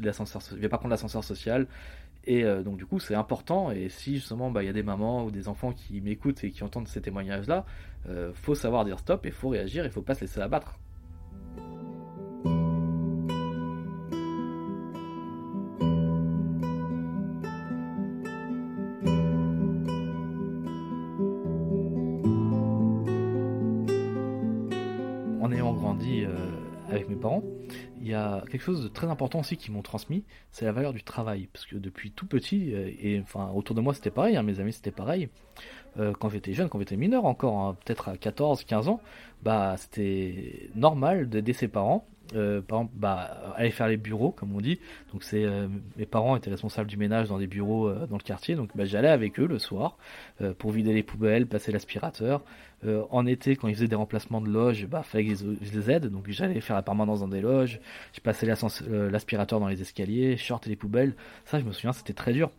[0.00, 1.66] l'ascenseur, je vais pas prendre l'ascenseur social.
[2.24, 5.24] Et donc du coup c'est important et si justement bah, il y a des mamans
[5.24, 7.64] ou des enfants qui m'écoutent et qui entendent ces témoignages là,
[8.34, 10.78] faut savoir dire stop et faut réagir, il faut pas se laisser abattre.
[28.48, 31.48] Quelque chose de très important aussi qu'ils m'ont transmis, c'est la valeur du travail.
[31.52, 34.60] Parce que depuis tout petit, euh, et enfin autour de moi c'était pareil, hein, mes
[34.60, 35.28] amis c'était pareil,
[35.98, 39.00] euh, quand j'étais jeune, quand j'étais mineur encore, hein, peut-être à 14, 15 ans,
[39.42, 44.54] bah c'était normal d'aider ses parents euh, par exemple, bah, aller faire les bureaux, comme
[44.54, 44.78] on dit.
[45.12, 48.22] Donc, c'est euh, mes parents étaient responsables du ménage dans des bureaux euh, dans le
[48.22, 49.96] quartier, donc bah, j'allais avec eux le soir
[50.58, 52.42] pour vider les poubelles, passer l'aspirateur.
[53.10, 56.06] en été, quand ils faisaient des remplacements de loges, bah, fallait que je les aide,
[56.06, 57.80] donc j'allais faire la permanence dans des loges.
[58.12, 61.14] Je passais l'aspirateur dans les escaliers, je sortais les poubelles.
[61.44, 62.50] Ça, je me souviens, c'était très dur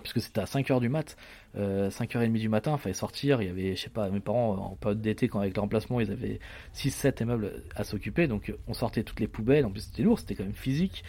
[0.00, 1.16] puisque c'était à 5h du mat,
[1.56, 4.72] euh, 5h30 du matin, il fallait sortir, il y avait, je sais pas, mes parents
[4.72, 6.40] en période d'été, quand avec le remplacement, ils avaient
[6.74, 10.34] 6-7 immeubles à s'occuper, donc on sortait toutes les poubelles, en plus c'était lourd, c'était
[10.34, 11.04] quand même physique,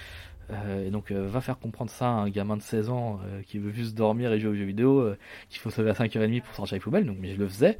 [0.51, 3.41] euh, et donc euh, va faire comprendre ça à un gamin de 16 ans euh,
[3.43, 5.13] qui veut juste dormir et jouer aux jeux vidéo,
[5.49, 7.79] qu'il faut se lever à 5h30 pour sortir les poubelles, donc mais je le faisais,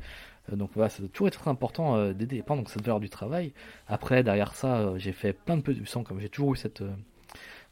[0.52, 3.10] donc voilà, ça a toujours été très important d'aider les parents, donc cette valeur du
[3.10, 3.54] travail.
[3.88, 6.84] Après, derrière ça, j'ai fait plein de petits comme j'ai toujours eu cette,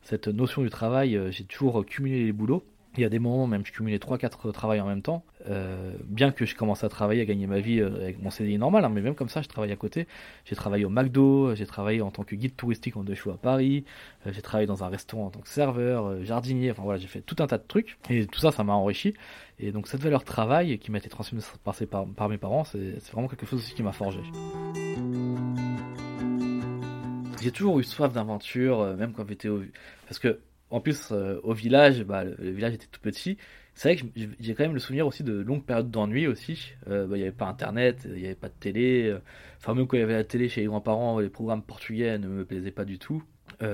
[0.04, 2.64] cette notion du travail, j'ai toujours cumulé les boulots.
[2.98, 6.32] Il y a des moments même je cumulais 3-4 travails en même temps, euh, bien
[6.32, 8.90] que je commence à travailler, à gagner ma vie euh, avec mon CDI normal, hein,
[8.90, 10.08] mais même comme ça je travaille à côté.
[10.44, 13.38] J'ai travaillé au McDo, j'ai travaillé en tant que guide touristique en deux choix à
[13.38, 13.86] Paris,
[14.28, 17.22] euh, j'ai travaillé dans un restaurant en tant que serveur, jardinier, enfin voilà, j'ai fait
[17.22, 19.14] tout un tas de trucs, et tout ça ça m'a enrichi.
[19.58, 23.00] Et donc cette valeur travail qui m'a été transmise par, par, par mes parents, c'est
[23.14, 24.20] vraiment quelque chose aussi qui m'a forgé.
[27.42, 29.64] J'ai toujours eu soif d'aventure, même quand j'étais au...
[30.08, 30.40] Parce que
[30.72, 33.38] en plus, euh, au village, bah, le, village était tout petit.
[33.76, 36.74] C'est vrai que j'ai quand même le souvenir aussi de longues périodes d'ennui aussi.
[36.88, 39.10] Euh, bah, il n'y avait pas internet, il n'y avait pas de télé.
[39.10, 39.20] Euh,
[39.58, 42.28] enfin, même quand il y avait la télé chez les grands-parents, les programmes portugais ne
[42.28, 43.22] me plaisaient pas du tout.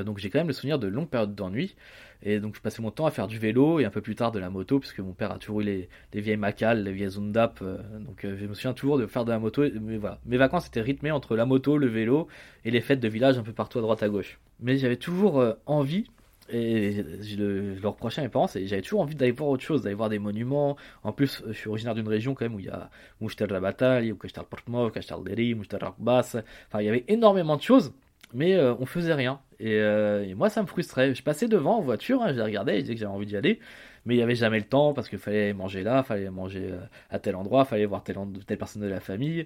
[0.06, 1.76] donc j'ai quand même le souvenir de longues périodes d'ennui.
[2.24, 4.32] Et donc je passais mon temps à faire du vélo et un peu plus tard
[4.32, 7.64] de la moto, puisque mon père a toujours eu les, vieilles Macal, les vieilles Zundap.
[8.00, 9.64] donc je me souviens toujours de faire de la moto.
[9.82, 12.28] Mais voilà, mes vacances étaient rythmées entre la moto, le vélo
[12.66, 14.40] et les fêtes de village un peu partout à droite à gauche.
[14.60, 16.10] Mais j'avais toujours envie
[16.50, 18.30] et je le, je le, reprochais
[18.66, 20.78] j'avais toujours envie d'aller voir autre chose, d'aller voir des monuments.
[21.04, 23.60] En plus, je suis originaire d'une région quand même où il y a Mouchter la
[23.60, 26.38] Bataille, ou Cachtal Portmov, Cachtal Deri, Mouchter Basse.
[26.68, 27.94] Enfin, il y avait énormément de choses,
[28.34, 29.40] mais euh, on faisait rien.
[29.60, 31.16] Et, euh, et, moi, ça me frustrait.
[31.16, 33.36] Je passais devant en voiture, hein, je les regardais, je disais que j'avais envie d'y
[33.36, 33.60] aller,
[34.06, 36.70] mais il n'y avait jamais le temps parce qu'il fallait manger là, il fallait manger
[36.72, 36.80] euh,
[37.10, 39.46] à tel endroit, il fallait voir telle, telle personne de la famille.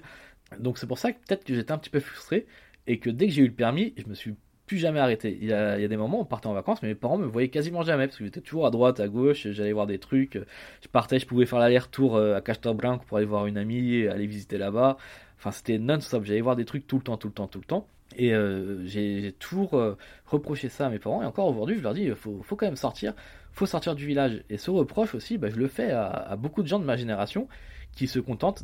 [0.60, 2.46] Donc c'est pour ça que peut-être que j'étais un petit peu frustré
[2.88, 4.36] et que dès que j'ai eu le permis, je me suis
[4.80, 5.38] jamais arrêté.
[5.42, 7.50] Il y, a, des moments où on partait en vacances, mais mes parents me voyaient
[7.50, 10.40] quasiment jamais parce que j'étais toujours à droite, à gauche, j'allais voir des trucs.
[10.82, 14.28] Je partais, je pouvais faire l'aller-retour euh, à Castelbranco pour aller voir une amie, aller
[14.28, 14.98] visiter là-bas.
[15.38, 16.24] Enfin, c'était non-stop.
[16.24, 17.88] J'allais voir des trucs tout le temps, tout le temps, tout le temps.
[18.18, 21.22] Et euh, j'ai toujours euh, reproché ça à mes parents.
[21.22, 23.14] Et encore aujourd'hui, je leur dis, faut, faut, quand même sortir.
[23.52, 24.44] faut sortir du village.
[24.50, 27.48] Et ce reproche aussi, bah, je le fais à, beaucoup de gens de ma génération
[27.96, 28.64] qui se contentent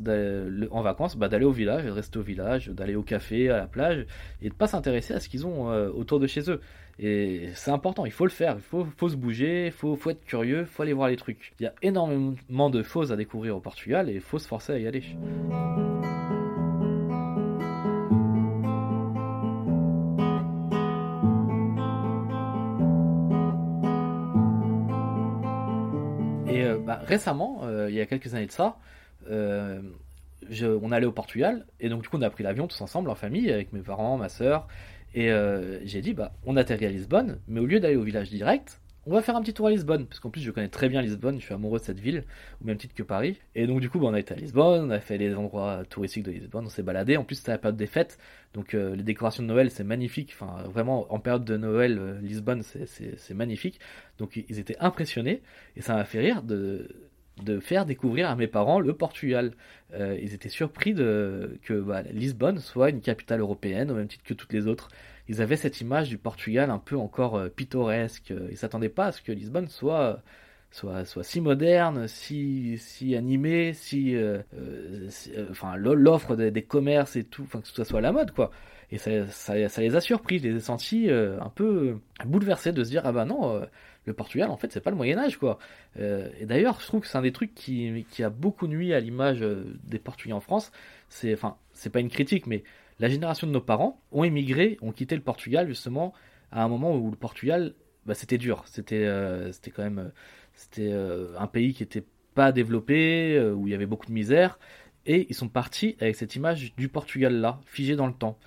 [0.71, 3.67] en vacances bah, d'aller au village, de rester au village, d'aller au café, à la
[3.67, 4.05] plage,
[4.41, 6.61] et de pas s'intéresser à ce qu'ils ont euh, autour de chez eux.
[6.99, 10.25] Et c'est important, il faut le faire, il faut, se bouger, il faut, faut, être
[10.25, 11.53] curieux, il faut aller voir les trucs.
[11.59, 14.73] Il y a énormément de choses à découvrir au Portugal et il faut se forcer
[14.73, 15.03] à y aller.
[26.47, 28.77] Et euh, bah, récemment, euh, il y a quelques années de ça,
[29.29, 29.81] euh,
[30.81, 33.15] on allait au Portugal et donc du coup on a pris l'avion tous ensemble en
[33.15, 34.67] famille avec mes parents, ma soeur
[35.13, 38.29] et euh, j'ai dit bah on atterrit à Lisbonne mais au lieu d'aller au village
[38.29, 40.89] direct on va faire un petit tour à Lisbonne parce qu'en plus je connais très
[40.89, 42.25] bien Lisbonne je suis amoureux de cette ville
[42.61, 43.37] au même titre que Paris.
[43.55, 45.83] Et donc du coup bah, on a été à Lisbonne on a fait les endroits
[45.89, 47.15] touristiques de Lisbonne on s'est baladé.
[47.15, 48.17] En plus c'était la période des fêtes
[48.53, 50.35] donc euh, les décorations de Noël c'est magnifique.
[50.37, 53.79] Enfin vraiment en période de Noël Lisbonne c'est magnifique.
[54.17, 55.41] Donc ils étaient impressionnés
[55.77, 57.06] et ça m'a fait rire de
[57.43, 59.53] de faire découvrir à mes parents le Portugal.
[59.93, 64.23] Euh, ils étaient surpris de, que bah, Lisbonne soit une capitale européenne au même titre
[64.23, 64.89] que toutes les autres.
[65.29, 68.33] Ils avaient cette image du Portugal un peu encore euh, pittoresque.
[68.49, 70.21] Ils s'attendaient pas à ce que Lisbonne soit
[70.69, 74.15] soit, soit si moderne, si, si animé, si,
[75.49, 78.51] enfin l'offre des, des, commerces et tout, enfin que ça soit à la mode quoi.
[78.91, 82.83] Et ça, ça, ça les a surpris, je les ai sentis un peu bouleversés de
[82.83, 83.65] se dire ah bah non
[84.07, 85.59] le Portugal, en fait, c'est pas le Moyen Âge, quoi.
[85.99, 88.93] Euh, et d'ailleurs, je trouve que c'est un des trucs qui, qui, a beaucoup nuit
[88.93, 90.71] à l'image euh, des Portugais en France.
[91.09, 92.63] C'est, enfin, c'est pas une critique, mais
[92.99, 96.13] la génération de nos parents ont émigré, ont quitté le Portugal justement
[96.51, 97.73] à un moment où le Portugal,
[98.05, 98.63] bah, c'était dur.
[98.65, 100.11] C'était, euh, c'était quand même,
[100.53, 104.57] c'était un pays qui était pas développé, où il y avait beaucoup de misère,
[105.05, 108.39] et ils sont partis avec cette image du Portugal là, figée dans le temps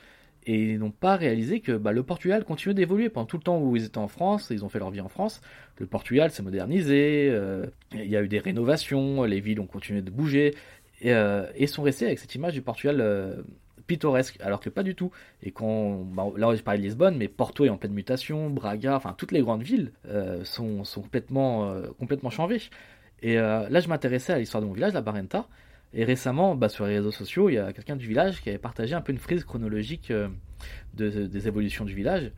[0.51, 3.61] et ils n'ont pas réalisé que bah, le Portugal continue d'évoluer pendant tout le temps
[3.61, 5.41] où ils étaient en France, ils ont fait leur vie en France.
[5.77, 10.03] Le Portugal s'est modernisé, euh, il y a eu des rénovations, les villes ont continué
[10.03, 10.57] de bouger
[11.03, 13.43] et, euh, sont restés avec cette image du Portugal euh,
[13.87, 15.13] pittoresque, alors que pas du tout.
[15.45, 18.97] Et quand bah, là je parlais de Lisbonne, mais Porto est en pleine mutation, Braga,
[18.97, 19.93] enfin toutes les grandes villes
[20.43, 22.71] sont, sont, complètement complètement changées.
[23.23, 25.47] Et là je m'intéressais à l'histoire de mon village, la Barenta.
[25.93, 28.59] Et récemment, bah, sur les réseaux sociaux, il y a quelqu'un du village qui avait
[28.59, 30.29] partagé un peu une frise chronologique euh,
[30.95, 32.31] de, des évolutions du village.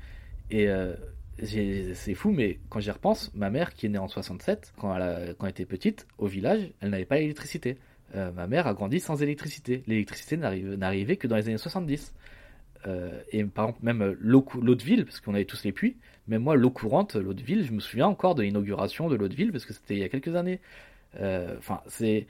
[0.50, 0.94] Et euh,
[1.42, 5.34] c'est fou, mais quand j'y repense, ma mère, qui est née en 67, quand elle,
[5.38, 7.76] quand elle était petite, au village, elle n'avait pas l'électricité.
[8.14, 9.82] Euh, ma mère a grandi sans électricité.
[9.86, 12.14] L'électricité n'arrivait que dans les années 70.
[13.32, 16.56] et par exemple, même l'eau de ville, parce qu'on avait tous les puits, même moi,
[16.56, 19.52] l'eau courante, l'eau de ville, je me souviens encore de l'inauguration de l'eau de ville,
[19.52, 20.60] parce que c'était il y a quelques années.
[21.14, 22.26] Enfin, c'est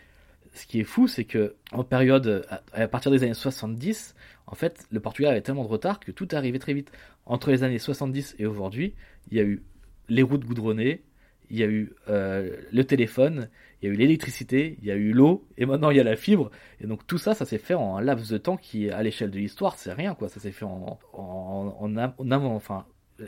[0.52, 4.14] ce qui est fou, c'est que en période, à, partir des années 70,
[4.46, 6.92] en fait, le Portugal avait tellement de retard que tout est arrivé très vite.
[7.24, 8.94] Entre les années 70 et aujourd'hui,
[9.30, 9.62] il y a eu
[10.08, 11.02] les routes goudronnées,
[11.50, 13.48] il y a eu euh, le téléphone,
[13.80, 16.04] il y a eu l'électricité, il y a eu l'eau, et maintenant il y a
[16.04, 16.50] la fibre.
[16.80, 19.30] Et donc tout ça, ça s'est fait en un laps de temps qui, à l'échelle
[19.30, 20.28] de l'histoire, c'est rien, quoi.
[20.28, 22.84] Ça s'est fait en, en, en, en, enfin,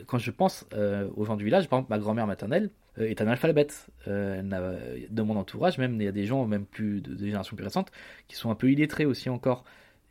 [0.06, 3.88] quand je pense euh, aux gens du village, par exemple, ma grand-mère maternelle est analphabète.
[4.08, 4.42] Euh,
[5.10, 7.90] de mon entourage, même, il y a des gens, même plus de, générations plus récentes,
[8.28, 9.64] qui sont un peu illettrés aussi encore.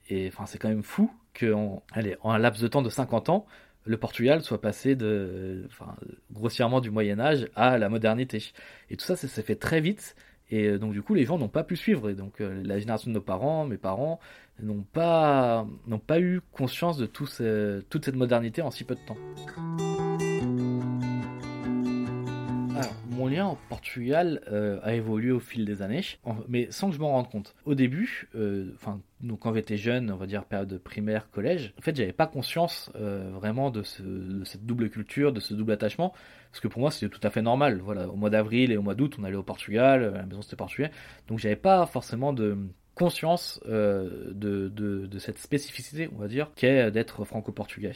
[0.09, 1.83] Et enfin, c'est quand même fou qu'en
[2.21, 3.45] en un laps de temps de 50 ans,
[3.85, 5.95] le Portugal soit passé de, enfin,
[6.31, 8.43] grossièrement du Moyen Âge à la modernité.
[8.89, 10.15] Et tout ça, ça s'est fait très vite.
[10.51, 12.09] Et donc du coup, les gens n'ont pas pu suivre.
[12.09, 14.19] Et donc la génération de nos parents, mes parents,
[14.61, 15.65] n'ont pas,
[16.05, 17.27] pas eu conscience de tout
[17.89, 19.17] toute cette modernité en si peu de temps.
[23.13, 26.01] Mon lien au Portugal euh, a évolué au fil des années,
[26.47, 27.55] mais sans que je m'en rende compte.
[27.65, 31.81] Au début, euh, enfin, donc quand j'étais jeune, on va dire période primaire, collège, en
[31.81, 36.13] fait, j'avais pas conscience euh, vraiment de, cette double culture, de ce double attachement,
[36.51, 37.79] parce que pour moi, c'était tout à fait normal.
[37.83, 40.55] Voilà, au mois d'avril et au mois d'août, on allait au Portugal, la maison c'était
[40.55, 40.91] portugais,
[41.27, 42.57] donc j'avais pas forcément de
[42.95, 47.95] conscience euh, de, de, cette spécificité, on va dire, qu'est d'être franco-portugais.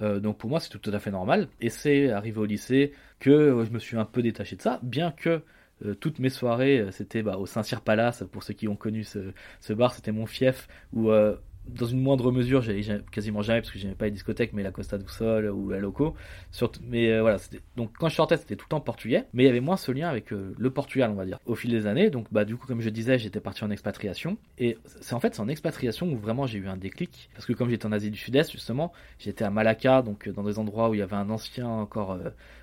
[0.00, 1.48] Euh, donc pour moi, c'est tout à fait normal.
[1.60, 5.12] Et c'est arrivé au lycée que je me suis un peu détaché de ça, bien
[5.12, 5.42] que
[5.84, 9.32] euh, toutes mes soirées, c'était bah, au Saint-Cyr Palace, pour ceux qui ont connu ce,
[9.60, 11.10] ce bar, c'était mon fief, où
[11.68, 14.72] dans une moindre mesure, j'allais quasiment jamais parce que j'aimais pas les discothèques, mais la
[14.72, 16.14] Costa do Sol ou la Loco.
[16.50, 17.38] Surtout, mais euh, voilà,
[17.76, 19.92] donc quand je sortais, c'était tout le temps portugais, mais il y avait moins ce
[19.92, 21.38] lien avec euh, le Portugal, on va dire.
[21.46, 24.38] Au fil des années, donc bah du coup, comme je disais, j'étais parti en expatriation,
[24.58, 27.52] et c'est en fait c'est en expatriation où vraiment j'ai eu un déclic, parce que
[27.52, 30.90] comme j'étais en Asie du Sud-Est justement, j'étais à Malacca, donc euh, dans des endroits
[30.90, 32.18] où il y avait un ancien encore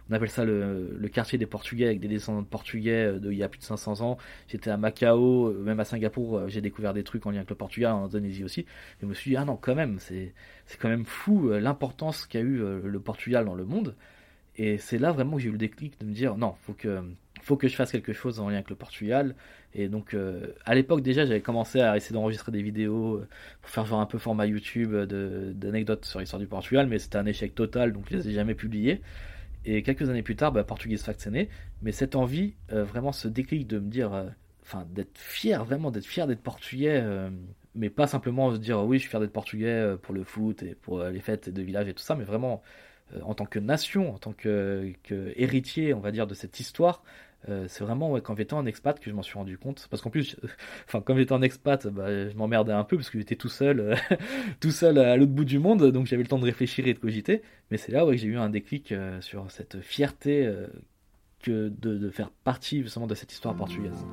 [0.10, 3.38] on appelle ça le, quartier des Portugais avec des descendants de Portugais euh, de il
[3.38, 4.17] y a plus de 500 ans.
[4.48, 7.50] J'étais à Macao, euh, même à Singapour, euh, j'ai découvert des trucs en lien avec
[7.50, 8.62] le Portugal, en Indonésie aussi.
[8.62, 8.65] Et
[9.02, 10.34] je me suis dit, ah non, quand même, c'est
[10.80, 13.95] quand même fou l'importance qu'a eu le Portugal dans le monde.
[14.56, 17.02] Et c'est là vraiment que j'ai eu le déclic de me dire, non, faut que,
[17.41, 19.36] faut que je fasse quelque chose en lien avec le Portugal.
[19.74, 20.15] Et donc,
[20.65, 23.24] à l'époque déjà, j'avais commencé à essayer d'enregistrer des vidéos
[23.62, 27.26] pour faire genre un peu format YouTube d'anecdotes sur l'histoire du Portugal, mais c'était un
[27.26, 29.02] échec total, donc je les ai jamais publiés.
[29.65, 31.50] Et quelques années plus tard, bah, Portuguese né.
[31.82, 34.30] Mais cette envie, euh, vraiment ce déclic de me dire, euh,
[34.63, 37.30] enfin, d'être fier, vraiment d'être fier d'être portugais, euh,
[37.76, 40.76] mais pas simplement se dire, oui, je suis fier d'être portugais pour le foot et
[40.76, 42.62] pour les fêtes de village et tout ça, mais vraiment
[43.24, 47.04] en tant que nation, en tant que, que, héritier, on va dire, de cette histoire,
[47.47, 49.88] euh, c'est vraiment quand j'étais en expat que je m'en suis rendu compte.
[49.89, 50.36] Parce qu'en plus,
[50.88, 53.80] enfin, comme j'étais en expat, bah, je m'emmerdais un peu parce que j'étais tout seul,
[53.80, 53.95] euh,
[54.60, 56.99] tout seul à l'autre bout du monde, donc j'avais le temps de réfléchir et de
[56.99, 57.41] cogiter.
[57.71, 60.52] Mais c'est là ouais, que j'ai eu un déclic euh, sur cette fierté
[61.41, 64.06] que de, de, faire partie justement de cette histoire portugaise.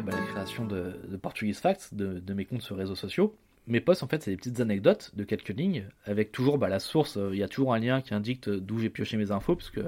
[0.00, 3.36] Bah, la création de, de Portuguese Facts, de, mes comptes sur réseaux sociaux.
[3.68, 6.80] Mes posts, en fait, c'est des petites anecdotes de quelques lignes, avec toujours bah, la
[6.80, 7.16] source.
[7.16, 9.70] Euh, il y a toujours un lien qui indique d'où j'ai pioché mes infos, parce
[9.70, 9.82] que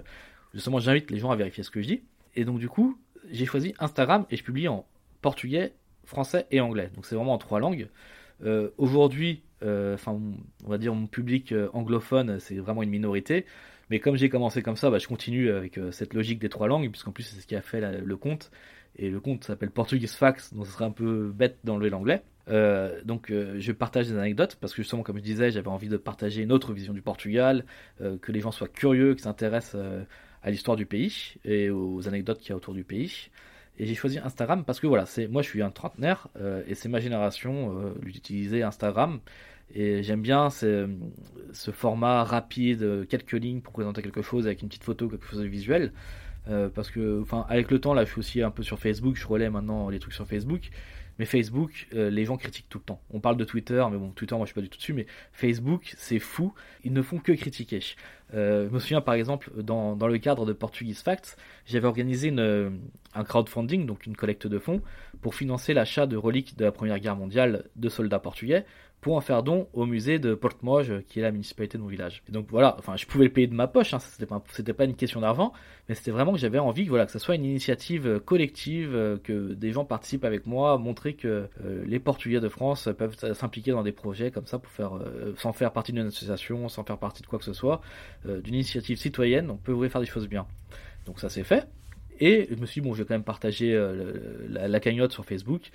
[0.54, 2.02] justement, j'invite les gens à vérifier ce que je dis.
[2.36, 2.96] Et donc, du coup,
[3.32, 4.86] j'ai choisi Instagram et je publie en
[5.22, 5.72] portugais,
[6.04, 6.90] français et anglais.
[6.94, 7.88] Donc c'est vraiment en trois langues.
[8.76, 10.20] Aujourd'hui, enfin,
[10.64, 13.44] on va dire mon public anglophone, c'est vraiment une minorité.
[13.90, 16.88] Mais comme j'ai commencé comme ça, bah, je continue avec cette logique des trois langues,
[16.90, 18.52] puisqu'en plus c'est ce qui a fait le compte.
[18.98, 22.22] Et le compte s'appelle Portuguese Facts, donc ce serait un peu bête d'enlever l'anglais.
[22.48, 25.88] Euh, donc euh, je partage des anecdotes parce que justement comme je disais j'avais envie
[25.88, 27.64] de partager une autre vision du Portugal,
[28.00, 29.76] euh, que les gens soient curieux, qu'ils s'intéressent
[30.42, 33.30] à l'histoire du pays et aux anecdotes qu'il y a autour du pays.
[33.78, 36.28] Et j'ai choisi Instagram parce que voilà, moi je suis un trentenaire
[36.66, 39.20] et c'est ma génération d'utiliser Instagram
[39.74, 40.88] et j'aime bien ce,
[41.72, 45.46] format rapide, quelques lignes pour présenter quelque chose avec une petite photo, quelque chose de
[45.46, 45.92] visuel.
[46.74, 49.26] Parce que, enfin, avec le temps, là, je suis aussi un peu sur Facebook, je
[49.26, 50.70] relais maintenant les trucs sur Facebook.
[51.18, 53.00] Mais Facebook, euh, les gens critiquent tout le temps.
[53.10, 55.06] On parle de Twitter, mais bon, Twitter, moi je suis pas du tout dessus, mais
[55.32, 56.52] Facebook, c'est fou.
[56.84, 57.80] Ils ne font que critiquer.
[58.34, 62.28] Euh, je me souviens par exemple, dans, dans le cadre de Portuguese Facts, j'avais organisé
[62.28, 62.80] une,
[63.14, 64.82] un crowdfunding, donc une collecte de fonds,
[65.22, 68.66] pour financer l'achat de reliques de la Première Guerre mondiale de soldats portugais
[69.00, 72.22] pour en faire don au musée de Porte-Moge, qui est la municipalité de mon village.
[72.28, 74.96] Et donc voilà, enfin, je pouvais le payer de ma poche, hein, c'était pas, une
[74.96, 75.52] question d'argent,
[75.88, 79.52] mais c'était vraiment que j'avais envie, voilà, que ce soit une initiative collective, euh, que
[79.52, 83.82] des gens participent avec moi, montrer que euh, les Portugais de France peuvent s'impliquer dans
[83.82, 87.22] des projets comme ça pour faire, euh, sans faire partie d'une association, sans faire partie
[87.22, 87.80] de quoi que ce soit,
[88.24, 90.46] d'une initiative citoyenne, on peut faire des choses bien.
[91.04, 91.68] Donc ça s'est fait.
[92.18, 93.78] Et je me suis dit, bon, je vais quand même partager
[94.48, 95.70] la, cagnotte sur Facebook.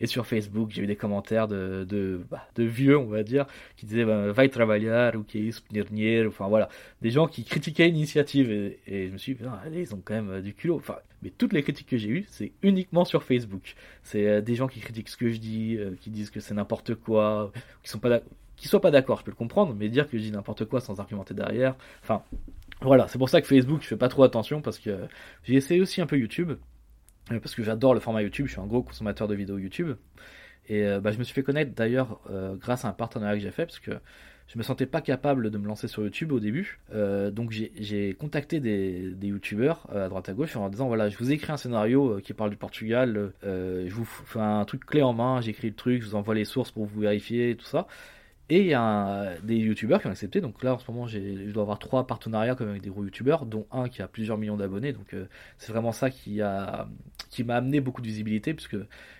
[0.00, 4.04] Et sur Facebook, j'ai eu des commentaires de, bah, vieux, on va dire, qui disaient
[4.04, 6.68] bah, Vai trabalhar, ou qui est enfin voilà.
[7.02, 8.50] Des gens qui critiquaient l'initiative.
[8.50, 10.76] Et, et, je me suis dit, allez, ils ont quand même euh, du culot.
[10.76, 13.74] Enfin, mais toutes les critiques que j'ai eues, c'est uniquement sur Facebook.
[14.02, 16.54] C'est euh, des gens qui critiquent ce que je dis, euh, qui disent que c'est
[16.54, 18.20] n'importe quoi, qui sont pas
[18.56, 20.80] qui soient pas d'accord, je peux le comprendre, mais dire que je dis n'importe quoi
[20.80, 21.76] sans argumenter derrière.
[22.02, 22.22] Enfin,
[22.80, 24.98] voilà, c'est pour ça que Facebook, je fais pas trop attention parce que
[25.44, 26.52] j'ai essayé aussi un peu YouTube.
[27.32, 29.94] Euh, parce que j'adore le format YouTube, je suis un gros consommateur de vidéos YouTube.
[30.68, 33.42] Et euh, bah, je me suis fait connaître d'ailleurs euh, grâce à un partenariat que
[33.42, 33.92] j'ai fait, parce que
[34.48, 36.78] je me sentais pas capable de me lancer sur YouTube au début.
[37.32, 41.50] donc j'ai contacté des, YouTubeurs à droite à gauche en disant voilà, je vous écris
[41.50, 45.70] un scénario qui parle du Portugal, je vous fais un truc clé en main, j'écris
[45.70, 47.88] le truc, je vous envoie les sources pour vous vérifier, tout ça.
[48.48, 50.40] Et il y a des youtubeurs qui ont accepté.
[50.40, 53.44] Donc là, en ce moment, je dois avoir trois partenariats comme avec des gros youtubeurs,
[53.44, 54.92] dont un qui a plusieurs millions d'abonnés.
[54.92, 55.26] Donc euh,
[55.58, 56.88] c'est vraiment ça qui a
[57.30, 58.76] qui m'a amené beaucoup de visibilité, puisque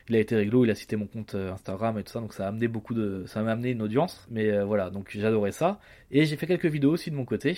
[0.09, 2.20] il a été réglo, il a cité mon compte euh, Instagram et tout ça.
[2.20, 4.27] Donc ça a amené beaucoup de, ça m'a amené une audience.
[4.31, 5.81] Mais euh, voilà, donc j'adorais ça.
[6.12, 7.57] Et j'ai fait quelques vidéos aussi de mon côté.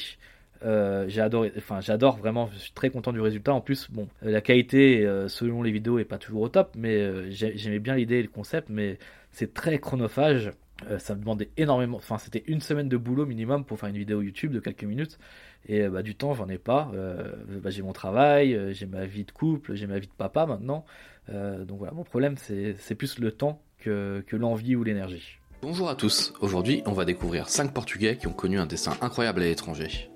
[0.62, 3.52] j'ai adoré, enfin j'adore vraiment, je suis très content du résultat.
[3.52, 7.78] En plus, bon, la qualité selon les vidéos est pas toujours au top, mais j'aimais
[7.78, 8.98] bien l'idée et le concept, mais
[9.32, 10.50] c'est très chronophage.
[10.86, 13.98] Euh, ça me demandait énormément, enfin c'était une semaine de boulot minimum pour faire une
[13.98, 15.18] vidéo YouTube de quelques minutes
[15.66, 16.90] et euh, bah, du temps j'en ai pas.
[16.94, 20.46] Euh, bah, j'ai mon travail, j'ai ma vie de couple, j'ai ma vie de papa
[20.46, 20.84] maintenant.
[21.28, 25.38] donc voilà, mon problème c'est plus le temps que, que l'envie ou l'énergie.
[25.62, 29.42] Bonjour à tous, aujourd'hui on va découvrir 5 Portugais qui ont connu un dessin incroyable
[29.42, 30.10] à l'étranger.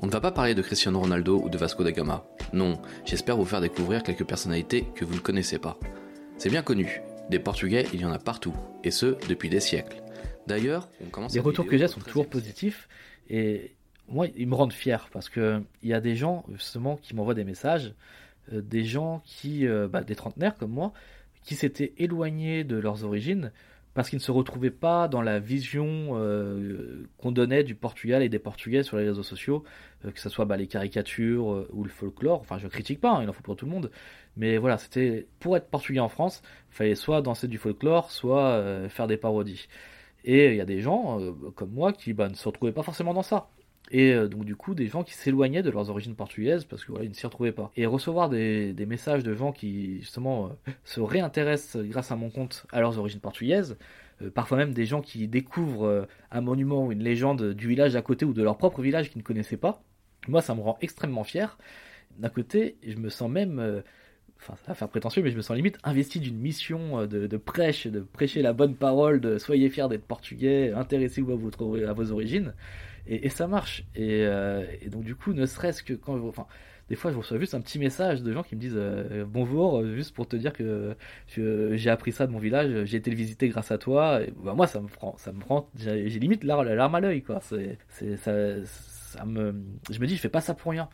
[0.00, 2.24] On ne va pas parler de Cristiano Ronaldo ou de Vasco da Gama.
[2.52, 5.76] Non, j'espère vous faire découvrir quelques personnalités que vous ne connaissez pas.
[6.36, 8.54] C'est bien connu, des Portugais il y en a partout,
[8.84, 10.02] et ce depuis des siècles.
[10.48, 10.88] D'ailleurs,
[11.32, 12.88] Les retours que j'ai sont toujours positifs
[13.30, 13.74] et
[14.08, 17.34] moi, ils me rendent fier parce que il y a des gens justement qui m'envoient
[17.34, 17.94] des messages,
[18.52, 20.92] euh, des gens qui, euh, bah, des trentenaires comme moi,
[21.42, 23.52] qui s'étaient éloignés de leurs origines
[23.94, 28.28] parce qu'ils ne se retrouvaient pas dans la vision euh, qu'on donnait du Portugal et
[28.28, 29.64] des Portugais sur les réseaux sociaux,
[30.02, 32.40] que ce soit bah, les caricatures ou le folklore.
[32.40, 33.90] Enfin, je critique pas, hein, il en faut pour tout le monde.
[34.36, 38.88] Mais voilà, c'était pour être portugais en France, il fallait soit danser du folklore, soit
[38.88, 39.66] faire des parodies.
[40.24, 42.82] Et il y a des gens euh, comme moi qui bah, ne se retrouvaient pas
[42.82, 43.48] forcément dans ça.
[43.90, 46.92] Et euh, donc du coup, des gens qui s'éloignaient de leurs origines portugaises parce que
[46.92, 47.70] voilà, ils ne s'y retrouvaient pas.
[47.76, 52.66] Et recevoir des, messages de gens qui justement euh, se réintéressent grâce à mon compte
[52.72, 53.78] à leurs origines portugaises,
[54.34, 58.24] parfois même des gens qui découvrent un monument ou une légende du village à côté
[58.24, 59.80] ou de leur propre village qu'ils ne connaissaient pas,
[60.26, 61.56] moi ça me rend extrêmement fier.
[62.18, 63.84] D'un côté, je me sens même
[64.40, 67.36] enfin ça va faire prétentieux, mais je me sens limite investi d'une mission euh, de,
[67.36, 72.54] prêche, de prêcher la bonne parole, de soyez fiers d'être portugais, intéressez-vous à, vos origines,
[73.06, 73.84] et, ça marche.
[73.98, 76.18] Euh, et, donc du coup, ne serait-ce que quand,
[76.88, 79.84] des fois, je reçois juste un petit message de gens qui me disent euh, bonjour,
[79.94, 80.96] juste pour te dire que
[81.36, 84.22] j'ai appris ça de mon village, j'ai été le visiter grâce à toi.
[84.22, 87.22] Et, bah, moi, ça me prend, ça me prend, j'ai limite la, larme à l'œil,
[87.22, 87.40] quoi.
[87.40, 87.78] C'est,
[89.08, 89.54] ça me,
[89.90, 90.88] je me dis, je fais pas ça pour rien.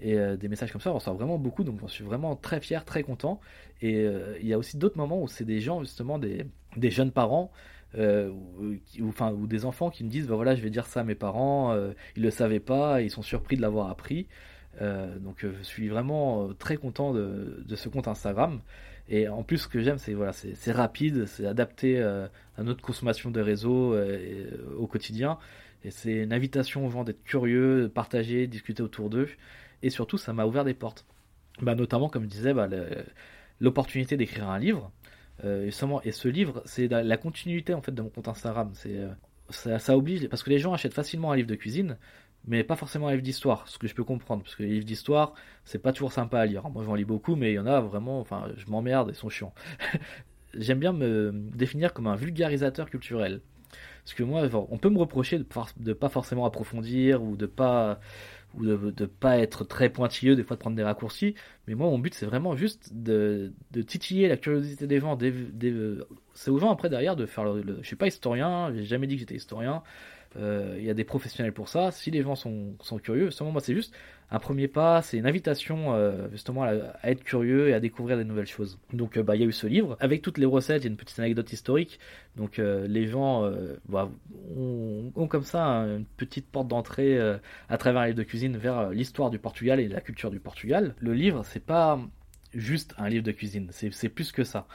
[0.00, 2.60] Et euh, des messages comme ça, on reçoit vraiment beaucoup, donc j'en suis vraiment très
[2.60, 3.40] fier, très content.
[3.82, 6.46] Et euh, il y a aussi d'autres moments où c'est des gens, justement, des,
[6.76, 7.50] des jeunes parents,
[7.96, 11.04] euh, ou, ou des enfants qui me disent, bah voilà, je vais dire ça à
[11.04, 11.74] mes parents,
[12.16, 14.26] ils le savaient pas, ils sont surpris de l'avoir appris.
[14.80, 18.60] donc je suis vraiment très content de, de, ce compte Instagram.
[19.08, 22.30] Et en plus, ce que j'aime, c'est voilà, c'est rapide, c'est adapté à
[22.62, 23.96] notre consommation des réseaux
[24.78, 25.38] au quotidien.
[25.82, 29.28] Et c'est une invitation aux gens d'être curieux, de partager, de discuter autour d'eux.
[29.82, 31.06] Et surtout, ça m'a ouvert des portes.
[31.62, 32.68] Bah, notamment, comme je disais, bah,
[33.60, 34.92] l'opportunité d'écrire un livre.
[35.44, 35.70] Euh,
[36.04, 38.70] et, ce livre, c'est la, continuité en fait de mon compte Instagram.
[38.74, 41.96] C'est euh, ça, oblige parce que les gens achètent facilement un livre de cuisine,
[42.46, 43.66] mais pas forcément un livre d'histoire.
[43.68, 46.46] Ce que je peux comprendre, parce que les livres d'histoire, c'est pas toujours sympa à
[46.46, 46.68] lire.
[46.70, 48.20] Moi, j'en lis beaucoup, mais il y en a vraiment.
[48.20, 49.54] Enfin, je m'emmerde, ils sont chiants.
[50.54, 53.40] J'aime bien me définir comme un vulgarisateur culturel.
[54.04, 55.46] Parce que moi, on peut me reprocher de
[55.78, 58.00] ne pas forcément approfondir ou de pas
[58.56, 61.34] ou de ne pas être très pointilleux, des fois de prendre des raccourcis.
[61.66, 63.52] Mais moi, mon but, c'est vraiment juste de,
[63.86, 65.16] titiller la curiosité des gens.
[66.34, 67.78] c'est aux gens après derrière de faire le.
[67.80, 69.82] je suis pas historien, j'ai jamais dit que j'étais historien.
[70.36, 71.90] Euh, il y a des professionnels pour ça.
[71.90, 73.94] Si les gens sont, sont curieux, moi, c'est juste
[74.30, 76.74] un premier pas, c'est une invitation euh, justement à,
[77.04, 78.78] être curieux et à découvrir des nouvelles choses.
[78.92, 80.82] Donc, euh, bah, il y a eu ce livre avec toutes les recettes.
[80.82, 81.98] Il y a une petite anecdote historique.
[82.36, 83.50] Donc, les gens
[83.88, 84.08] bah,
[84.56, 87.18] ont, ont, comme ça une petite porte d'entrée
[87.68, 90.94] à travers un livre de cuisine vers l'histoire du Portugal et la culture du Portugal.
[91.00, 91.98] Le livre, c'est pas
[92.54, 94.66] juste un livre de cuisine, c'est plus que ça.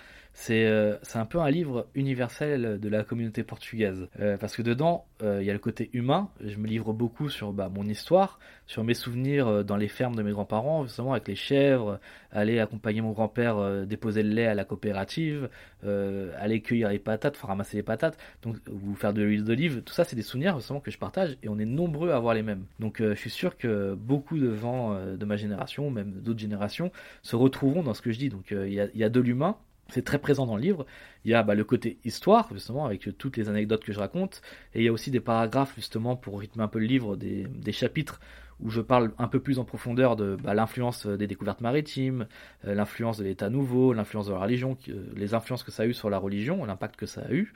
[0.50, 4.08] Euh, c'est un peu un livre universel de la communauté portugaise.
[4.20, 6.30] Euh, parce que dedans, euh, il y a le côté humain.
[6.44, 10.24] Je me livre beaucoup sur bah, mon histoire, sur mes souvenirs dans les fermes de
[10.24, 12.00] mes grands-parents, justement avec les chèvres,
[12.32, 15.50] aller accompagner mon grand-père déposer le lait à la coopérative,
[15.84, 19.84] aller cueillir les patates, faire ramasser les patates, donc, ou faire de l'huile d'olive.
[19.84, 22.34] Tout ça, c'est des souvenirs justement que je partage et on est nombreux à avoir
[22.34, 22.66] les mêmes.
[22.80, 27.36] Donc je suis sûr que beaucoup de gens de ma génération, même d'autres générations, se
[27.36, 28.30] retrouveront dans ce que je dis.
[28.30, 29.58] Donc il y, y a de l'humain
[29.90, 30.86] c'est très présent dans le livre.
[31.24, 34.42] Il y a bah, le côté histoire, justement, avec toutes les anecdotes que je raconte.
[34.74, 37.72] Et il y a aussi des paragraphes, justement, pour rythmer un peu le livre, des,
[37.72, 38.20] chapitres
[38.62, 42.26] où je parle un peu plus en profondeur de bah, l'influence des découvertes maritimes,
[42.66, 45.86] euh, l'influence de l'État nouveau, l'influence de la religion, euh, les influences que ça a
[45.86, 47.54] eu sur la religion, l'impact que ça a eu.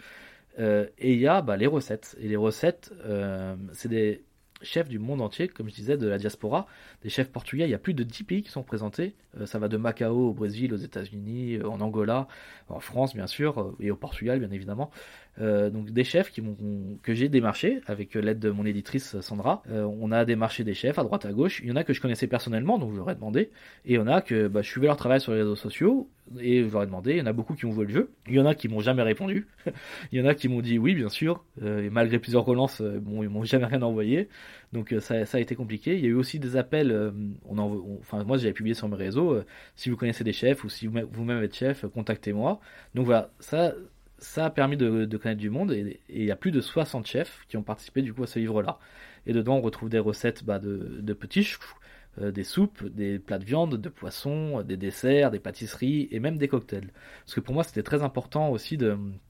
[0.59, 2.17] Euh, et il y a bah, les recettes.
[2.19, 2.91] Et les recettes,
[3.71, 4.23] c'est des
[4.61, 6.67] chefs du monde entier, comme je disais, de la diaspora,
[7.03, 7.65] des chefs portugais.
[7.65, 9.15] Il y a plus de 10 pays qui sont présentés.
[9.39, 12.27] Euh, ça va de Macao au Brésil, aux États-Unis, euh, en Angola,
[12.67, 14.91] en France bien sûr, euh, et au Portugal bien évidemment.
[15.37, 19.63] Donc des chefs que j'ai démarché avec l'aide de mon éditrice Sandra.
[19.69, 21.61] on a démarché des chefs à droite à gauche.
[21.63, 23.49] Il y en a que je connaissais personnellement, donc je leur ai demandé.
[23.85, 26.09] Et il y en a que bah, je suivais leur travail sur les réseaux sociaux
[26.39, 27.11] et je leur ai demandé.
[27.11, 28.11] Il y en a beaucoup qui ont joué le jeu.
[28.27, 29.47] Il y en a qui m'ont jamais répondu.
[30.11, 31.43] il y en a qui m'ont dit oui, bien sûr.
[31.61, 34.27] et malgré plusieurs relances, bon, ils m'ont jamais rien envoyé.
[34.73, 35.95] Donc ça, a été compliqué.
[35.95, 37.13] Il y a eu aussi des appels.
[38.01, 40.87] enfin moi j'avais publié sur mes réseaux euh, si vous connaissez des chefs ou si
[40.87, 42.59] vous-même êtes chef, contactez-moi.
[42.95, 43.73] Donc voilà, ça,
[44.19, 47.45] ça a permis de, connaître du monde et, il y a plus de 60 chefs
[47.47, 48.79] qui ont participé du coup à ce livre-là.
[49.25, 51.61] Et dedans, on retrouve des recettes bah, de, petits choux,
[52.21, 56.37] euh, des soupes, des plats de viande, de poisson, des desserts, des pâtisseries et même
[56.37, 56.89] des cocktails.
[57.25, 58.77] Parce que pour moi, c'était très important aussi.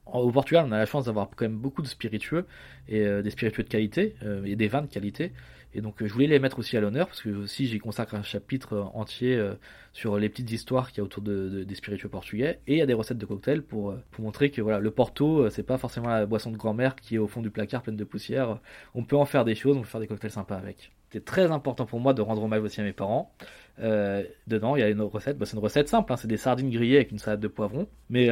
[0.06, 2.46] Au Portugal, on a la chance d'avoir quand même beaucoup de spiritueux
[2.88, 4.14] et euh, des spiritueux de qualité
[4.44, 5.32] et des vins de qualité.
[5.72, 8.22] Et donc je voulais les mettre aussi à l'honneur parce que aussi j'y consacre un
[8.22, 9.54] chapitre entier euh,
[9.92, 12.82] sur les petites histoires qu'il y a autour de, des spiritueux portugais et il y
[12.82, 15.62] a des recettes de cocktails pour, euh, pour montrer que voilà le Porto euh, c'est
[15.62, 18.58] pas forcément la boisson de grand-mère qui est au fond du placard pleine de poussière.
[18.94, 20.90] On peut en faire des choses, on peut faire des cocktails sympas avec.
[21.08, 23.32] C'était très important pour moi de rendre hommage aussi à mes parents.
[23.78, 26.70] dedans, il y a une recette, bah, c'est une recette simple, hein, c'est des sardines
[26.70, 27.88] grillées avec une salade de poivron.
[28.10, 28.28] Mais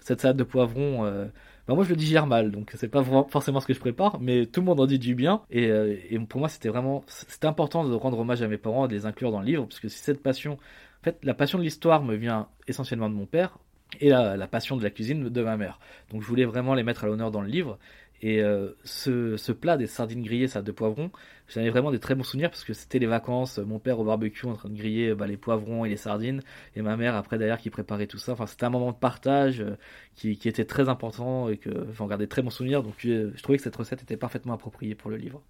[0.00, 1.30] cette salade de poivron,
[1.66, 4.46] bah, moi je le digère mal, donc c'est pas forcément ce que je prépare, mais
[4.46, 5.42] tout le monde en dit du bien.
[5.50, 5.96] Et, euh,
[6.28, 9.30] pour moi c'était vraiment, c'était important de rendre hommage à mes parents, de les inclure
[9.32, 12.48] dans le livre, parce que cette passion, en fait la passion de l'histoire me vient
[12.66, 13.58] essentiellement de mon père,
[13.98, 15.80] et la, passion de la cuisine de ma mère.
[16.10, 17.78] Donc je voulais vraiment les mettre à l'honneur dans le livre.
[18.22, 21.10] Et euh, ce, plat des sardines grillées, ça de poivrons,
[21.48, 24.04] j'en ai vraiment des très bons souvenirs parce que c'était les vacances, mon père au
[24.04, 26.42] barbecue en train de griller bah, les poivrons et les sardines,
[26.76, 28.32] et ma mère après derrière qui préparait tout ça.
[28.32, 29.76] Enfin, c'était un moment de partage euh,
[30.16, 32.82] qui, était très important et que j'en gardais très bons souvenirs.
[32.82, 35.42] Donc je, je, trouvais que cette recette était parfaitement appropriée pour le livre.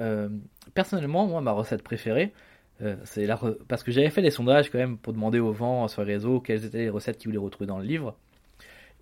[0.00, 0.28] Euh,
[0.74, 2.34] personnellement, moi, ma recette préférée,
[2.82, 5.88] euh, c'est la parce que j'avais fait des sondages quand même pour demander aux gens
[5.88, 8.16] sur les réseaux quelles étaient les recettes qu'ils voulaient retrouver dans le livre.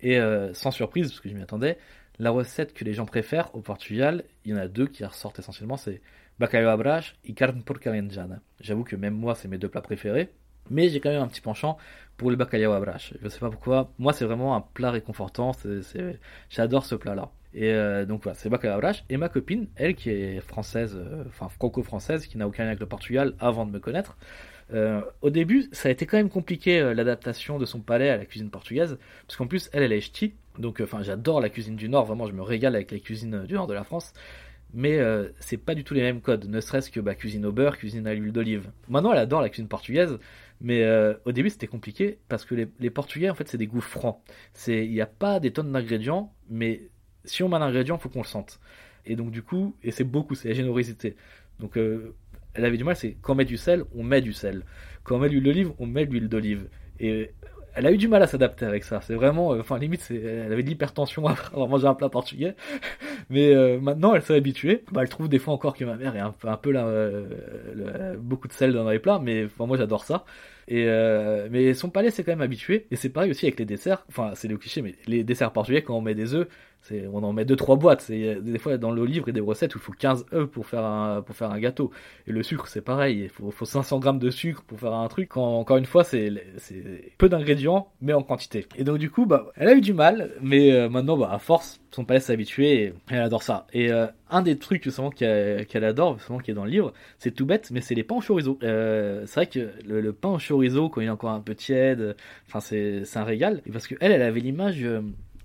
[0.01, 0.17] Et
[0.53, 1.77] sans surprise, parce que je m'y attendais,
[2.19, 5.39] la recette que les gens préfèrent au Portugal, il y en a deux qui ressortent
[5.39, 6.01] essentiellement, c'est
[6.37, 7.91] bacalhau à et carne porca
[8.59, 10.29] J'avoue que même moi, c'est mes deux plats préférés,
[10.69, 11.77] mais j'ai quand même un petit penchant
[12.17, 13.13] pour le bacalhau à brache.
[13.21, 15.53] Je sais pas pourquoi, moi c'est vraiment un plat réconfortant,
[16.49, 17.31] j'adore ce plat-là.
[17.53, 18.91] Et euh, donc voilà, c'est bacalhau à.
[19.09, 22.81] Et ma copine, elle qui est française, euh, enfin franco-française, qui n'a aucun lien avec
[22.81, 24.17] le Portugal avant de me connaître,
[24.71, 28.25] euh, au début, ça a été quand même compliqué l'adaptation de son palais à la
[28.25, 31.75] cuisine portugaise, parce qu'en plus, elle, elle est ch'ti, donc euh, enfin, j'adore la cuisine
[31.75, 34.13] du Nord, vraiment, je me régale avec les cuisines du Nord de la France.
[34.73, 37.51] mais euh, c'est pas du tout les mêmes codes, ne serait-ce que bah, cuisine au
[37.51, 38.71] beurre, cuisine à l'huile d'olive.
[38.87, 40.19] Maintenant, elle adore la cuisine portugaise,
[40.61, 43.81] mais euh, au début c'était compliqué parce que les, Portugais, en fait, c'est des goûts
[43.81, 44.19] francs.
[44.67, 46.89] Il n'y a pas des tonnes d'ingrédients, mais
[47.23, 48.59] si on met un ingrédient, faut qu'on le sente.
[49.05, 51.15] Et donc, du coup, et c'est beaucoup, c'est la générosité.
[51.59, 52.15] Donc, euh,
[52.53, 54.63] elle avait du mal, c'est quand on met du sel, on met du sel.
[55.03, 56.69] Quand on met l'huile d'olive, on met l'huile d'olive.
[56.99, 57.31] Et
[57.79, 58.99] elle a eu du mal à s'adapter avec ça.
[58.99, 62.55] C'est vraiment, euh, enfin limite, elle avait de l'hypertension après avoir mangé un plat portugais.
[63.29, 64.83] Mais euh, maintenant, elle s'est habituée.
[64.91, 68.49] Bah, elle trouve des fois encore que ma mère est un, un peu euh, beaucoup
[68.49, 70.25] de sel dans les plats, mais moi j'adore ça.
[70.67, 72.85] Mais son palais s'est quand même habitué.
[72.91, 74.03] Et c'est pareil aussi avec les desserts.
[74.09, 76.47] Enfin, c'est le cliché, mais les desserts portugais, quand on met des œufs,
[76.91, 78.01] on en met 2-3 boîtes.
[78.01, 80.25] C'est, des fois, dans le livre, il y a des recettes où il faut 15
[80.33, 81.91] œufs pour faire un, pour faire un gâteau.
[82.27, 83.23] Et le sucre, c'est pareil.
[83.23, 85.35] Il faut, faut 500 grammes de sucre pour faire un truc.
[85.37, 86.31] encore une fois, c'est,
[87.17, 88.65] peu d'ingrédients, mais en quantité.
[88.75, 91.39] Et donc, du coup, bah, elle a eu du mal, mais euh, maintenant, bah, à
[91.39, 93.67] force, son palais s'est habitué et elle adore ça.
[93.73, 97.31] Et euh, un des trucs justement qu'elle, adore, justement qui est dans le livre, c'est
[97.31, 98.59] tout bête, mais c'est les pains au chorizo.
[98.63, 102.15] Euh, c'est vrai que le, pain au chorizo, quand il est encore un peu tiède,
[102.47, 103.61] enfin c'est, c'est un régal.
[103.71, 104.85] Parce que elle, elle avait l'image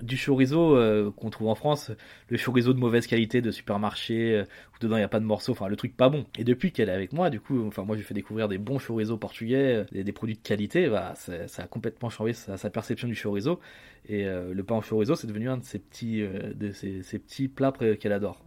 [0.03, 1.91] du chorizo euh, qu'on trouve en France,
[2.29, 5.25] le chorizo de mauvaise qualité de supermarché, euh, où dedans il n'y a pas de
[5.25, 6.27] morceaux, enfin le truc pas bon.
[6.39, 8.59] Et depuis qu'elle est avec moi, du coup, enfin moi je lui fais découvrir des
[8.59, 13.09] bons chorizo portugais, euh, des, produits de qualité, bah, ça, a complètement changé sa, perception
[13.09, 13.61] du chorizo.
[14.07, 17.73] Et le pain au chorizo, c'est devenu un de ses petits, de ses petits plats
[17.99, 18.45] qu'elle adore.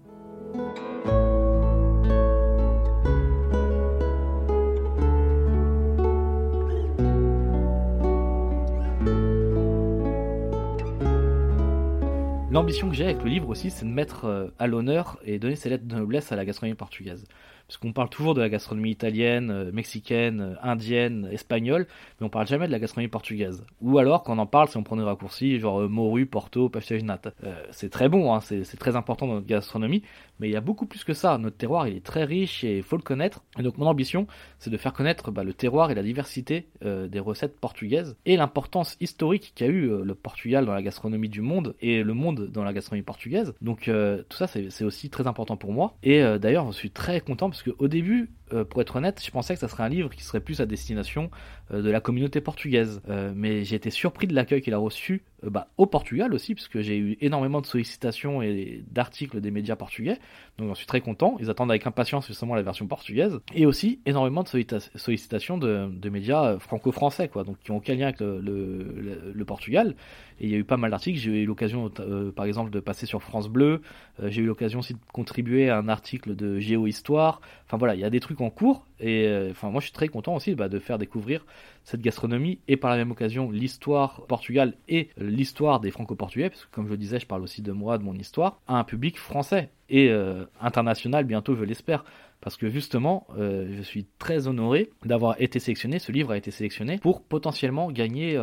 [12.50, 15.58] L'ambition que j'ai avec le livre aussi, c'est de mettre euh, à l'honneur et donner
[15.58, 17.26] ses lettres de noblesse à la gastronomie portugaise
[17.68, 21.86] parce qu'on parle toujours de la gastronomie italienne, euh, mexicaine, euh, indienne, espagnole,
[22.20, 23.66] mais on parle jamais de la gastronomie portugaise.
[23.82, 27.04] Ou alors, quand on en parle, si on prend des raccourcis, genre morue, porto, pastel
[27.04, 27.34] nata.
[27.72, 30.02] c'est très bon, hein, c'est très important dans notre gastronomie,
[30.40, 31.38] mais il y a beaucoup plus que ça.
[31.38, 33.44] Notre terroir, il est très riche et il faut le connaître.
[33.60, 34.28] Et donc, mon ambition,
[34.60, 38.98] c'est de faire connaître bah, le terroir et la diversité des recettes portugaises et l'importance
[39.00, 42.74] historique qu'a eu le Portugal dans la gastronomie du monde et le monde dans la
[42.74, 43.54] gastronomie portugaise.
[43.62, 43.90] Donc,
[44.30, 45.96] tout ça, c'est aussi très important pour moi.
[46.04, 49.54] Et d'ailleurs, je suis très content parce qu'au début, euh, pour être honnête, je pensais
[49.54, 51.30] que ça serait un livre qui serait plus à destination
[51.72, 53.02] euh, de la communauté portugaise.
[53.10, 56.80] Euh, mais j'ai été surpris de l'accueil qu'il a reçu bah, au Portugal aussi, puisque
[56.80, 60.18] j'ai eu énormément de sollicitations et d'articles des médias portugais.
[60.58, 61.36] Donc j'en suis très content.
[61.40, 63.40] Ils attendent avec impatience justement la version portugaise.
[63.54, 64.48] Et aussi énormément de
[64.96, 69.96] sollicitations de, médias franco-français, quoi, donc qui ont aucun lien avec le, Portugal.
[70.40, 71.20] Et il y a eu pas mal d'articles.
[71.20, 71.92] J'ai eu l'occasion,
[72.36, 73.82] par exemple, de passer sur France Bleu.
[74.24, 77.42] j'ai eu l'occasion aussi de contribuer à un article de Géohistoire.
[77.66, 78.86] Enfin voilà, il y a des trucs en cours.
[79.00, 81.46] Et euh, enfin, moi, je suis très content aussi bah, de faire découvrir
[81.84, 86.72] cette gastronomie et par la même occasion l'histoire Portugal et l'histoire des Franco-Portugais, parce que
[86.72, 89.18] comme je le disais, je parle aussi de moi, de mon histoire, à un public
[89.18, 92.04] français et euh, international bientôt, je l'espère.
[92.40, 96.52] Parce que justement, euh, je suis très honoré d'avoir été sélectionné, ce livre a été
[96.52, 98.40] sélectionné pour potentiellement gagner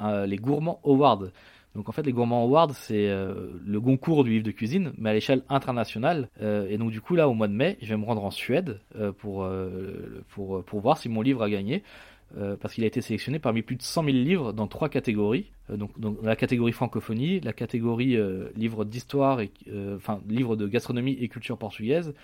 [0.00, 1.26] les Gourmands Awards.
[1.74, 5.10] Donc en fait, les Gourmands Awards, c'est euh, le concours du livre de cuisine, mais
[5.10, 6.28] à l'échelle internationale.
[6.42, 8.30] Euh, et donc du coup, là, au mois de mai, je vais me rendre en
[8.30, 9.46] Suède euh, pour,
[10.80, 11.82] voir si mon livre a gagné.
[12.60, 15.50] parce qu'il a été sélectionné parmi plus de 100 000 livres dans trois catégories.
[15.68, 18.16] donc, donc la catégorie francophonie, la catégorie
[18.56, 19.50] livre d'histoire, et,
[19.96, 22.14] enfin livre de gastronomie et culture portugaise,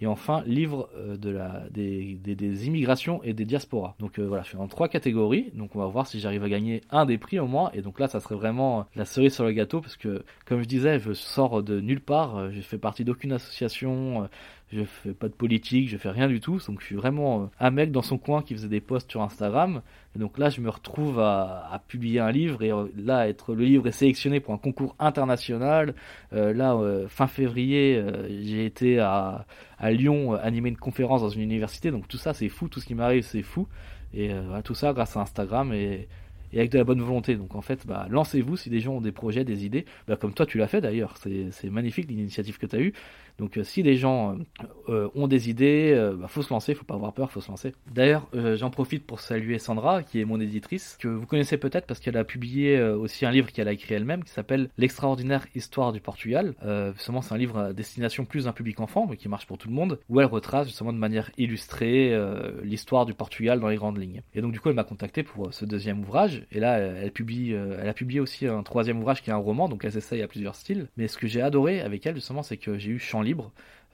[0.00, 3.94] et enfin, livre euh, de la, des, des, immigrations et des diasporas.
[3.98, 5.50] Donc euh, voilà, je suis dans trois catégories.
[5.54, 7.70] Donc on va voir si j'arrive à gagner un des prix au moins.
[7.72, 10.68] Et donc là, ça serait vraiment la cerise sur le gâteau parce que, comme je
[10.68, 12.36] disais, je sors de nulle part.
[12.36, 14.28] Euh, je fais partie d'aucune association
[14.72, 16.58] je fais pas de politique, je fais rien du tout.
[16.66, 19.22] Donc je suis vraiment euh, un mec dans son coin qui faisait des posts sur
[19.22, 19.82] Instagram.
[20.16, 23.64] Et donc là, je me retrouve à, publier un livre et euh, là, être le
[23.64, 25.94] livre est sélectionné pour un concours international.
[26.32, 26.76] Euh, là,
[27.08, 28.02] fin février,
[28.42, 29.46] j'ai été à,
[29.78, 31.90] à Lyon animer une conférence dans une université.
[31.90, 32.68] Donc tout ça, c'est fou.
[32.68, 33.68] Tout ce qui m'arrive, c'est fou.
[34.14, 34.30] Et
[34.64, 36.08] tout ça grâce à Instagram et
[36.52, 37.36] et avec de la bonne volonté.
[37.36, 40.34] Donc en fait, bah, lancez-vous si des gens ont des projets, des idées, bah, comme
[40.34, 41.16] toi tu l'as fait d'ailleurs.
[41.18, 42.92] C'est magnifique l'initiative que tu as eue.
[43.38, 44.42] Donc euh, si les gens euh,
[44.88, 47.72] euh, ont des idées, bah, faut se lancer, faut pas avoir peur, faut se lancer.
[47.92, 52.00] D'ailleurs, j'en profite pour saluer Sandra, qui est mon éditrice, que vous connaissez peut-être parce
[52.00, 56.00] qu'elle a publié aussi un livre qu'elle a écrit elle-même, qui s'appelle L'extraordinaire histoire du
[56.00, 56.54] Portugal.
[56.94, 59.68] justement, c'est un livre à destination plus d'un public enfant, mais qui marche pour tout
[59.68, 62.16] le monde, où elle retrace justement de manière illustrée
[62.62, 64.22] l'histoire du Portugal dans les grandes lignes.
[64.34, 67.52] Et donc du coup, elle m'a contacté pour ce deuxième ouvrage, et là, elle publie,
[67.52, 70.28] elle a publié aussi un troisième ouvrage qui est un roman, donc elle s'essaye à
[70.28, 70.88] plusieurs styles.
[70.96, 73.22] Mais ce que j'ai adoré avec elle justement, c'est que j'ai eu champ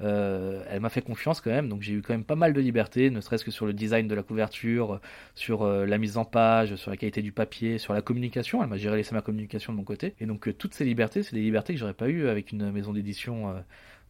[0.00, 2.60] Euh, elle m'a fait confiance quand même, donc j'ai eu quand même pas mal de
[2.60, 5.00] liberté, ne serait-ce que sur le design de la couverture,
[5.34, 8.62] sur euh, la mise en page, sur la qualité du papier, sur la communication.
[8.62, 10.14] Elle m'a géré laissé ma communication de mon côté.
[10.20, 12.72] Et donc euh, toutes ces libertés, c'est des libertés que j'aurais pas eu avec une
[12.72, 13.54] maison d'édition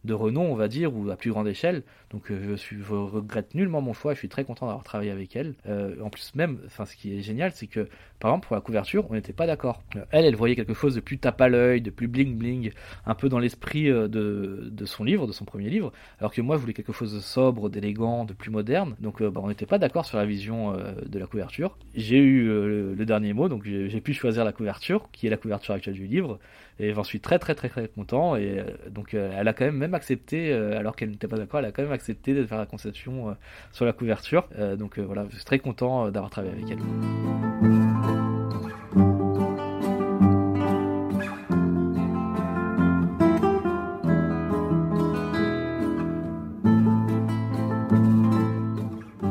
[0.03, 1.83] de renom, on va dire, ou à plus grande échelle.
[2.11, 5.55] Donc euh, je, regrette nullement mon choix, je suis très content d'avoir travaillé avec elle.
[5.67, 7.87] Euh, en plus même, ce qui est génial, c'est que
[8.19, 9.81] par exemple pour la couverture, on n'était pas d'accord.
[9.95, 12.71] Euh, elle, elle voyait quelque chose de plus tape à l'œil, de plus bling bling,
[13.05, 16.57] un peu dans l'esprit de, de, son livre, de son premier livre, alors que moi
[16.57, 18.95] je voulais quelque chose de sobre, d'élégant, de plus moderne.
[18.99, 21.77] Donc bah, on n'était pas d'accord sur la vision de la couverture.
[21.95, 25.37] J'ai eu le, le, dernier mot, donc j'ai pu choisir la couverture, qui est la
[25.37, 26.39] couverture actuelle du livre,
[26.79, 28.35] et j'en suis très très très très content.
[28.35, 31.71] Et donc elle a quand même même accepté, alors qu'elle n'était pas d'accord, elle a
[31.71, 33.33] quand même accepté de faire la concession euh,
[33.71, 34.47] sur la couverture.
[34.57, 36.79] Euh, donc euh, voilà, je suis très content d'avoir travaillé avec elle.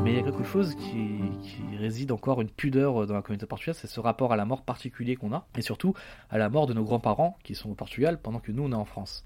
[0.04, 3.46] Mais il y a quelque chose qui, qui, réside encore une pudeur dans la communauté
[3.46, 5.94] portugaise, c'est ce rapport à la mort particulier qu'on a, et surtout
[6.30, 8.76] à la mort de nos grands-parents qui sont au Portugal pendant que nous on est
[8.76, 9.24] en France.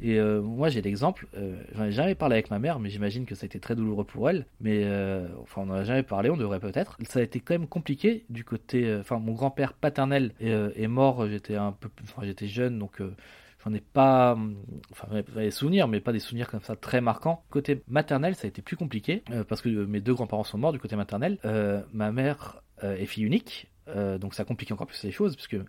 [0.00, 3.26] Et euh, moi, j'ai l'exemple, euh, j'en ai jamais parlé avec ma mère, mais j'imagine
[3.26, 4.46] que ça a été très douloureux pour elle.
[4.60, 6.96] Mais euh, enfin, on n'en a jamais parlé, on devrait peut-être.
[7.04, 8.94] Ça a été quand même compliqué du côté.
[9.00, 11.88] Enfin, mon grand-père paternel est, mort, j'étais un peu.
[12.22, 13.00] J'étais jeune, donc
[13.64, 14.36] j'en ai pas.
[14.90, 17.44] Enfin, des souvenirs, mais pas des souvenirs comme ça très marquants.
[17.50, 20.80] Côté maternel, ça a été plus compliqué, parce que mes deux grands-parents sont morts du
[20.80, 21.38] côté maternel.
[21.92, 23.70] ma mère est fille unique,
[24.18, 25.64] donc ça complique encore plus les choses, parce que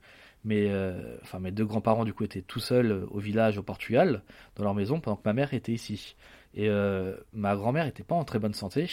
[0.46, 3.64] mes, euh, enfin, mes deux grands-parents du coup étaient tout seuls euh, au village au
[3.64, 4.22] Portugal,
[4.56, 6.16] dans leur maison, pendant que ma mère était ici.
[6.54, 8.90] Et euh, ma grand-mère était pas en très bonne santé,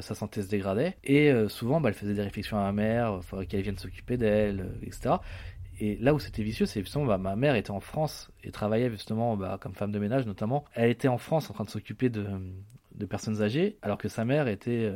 [0.00, 3.22] sa santé se dégradait, et souvent bah, elle faisait des réflexions à ma mère, il
[3.22, 5.16] faudrait qu'elle vienne s'occuper d'elle, etc.
[5.78, 8.88] Et là où c'était vicieux, c'est justement bah, ma mère était en France et travaillait
[8.88, 10.64] justement bah, comme femme de ménage notamment.
[10.72, 12.26] Elle était en France en train de s'occuper de,
[12.94, 14.90] de, personnes âgées, alors que sa mère était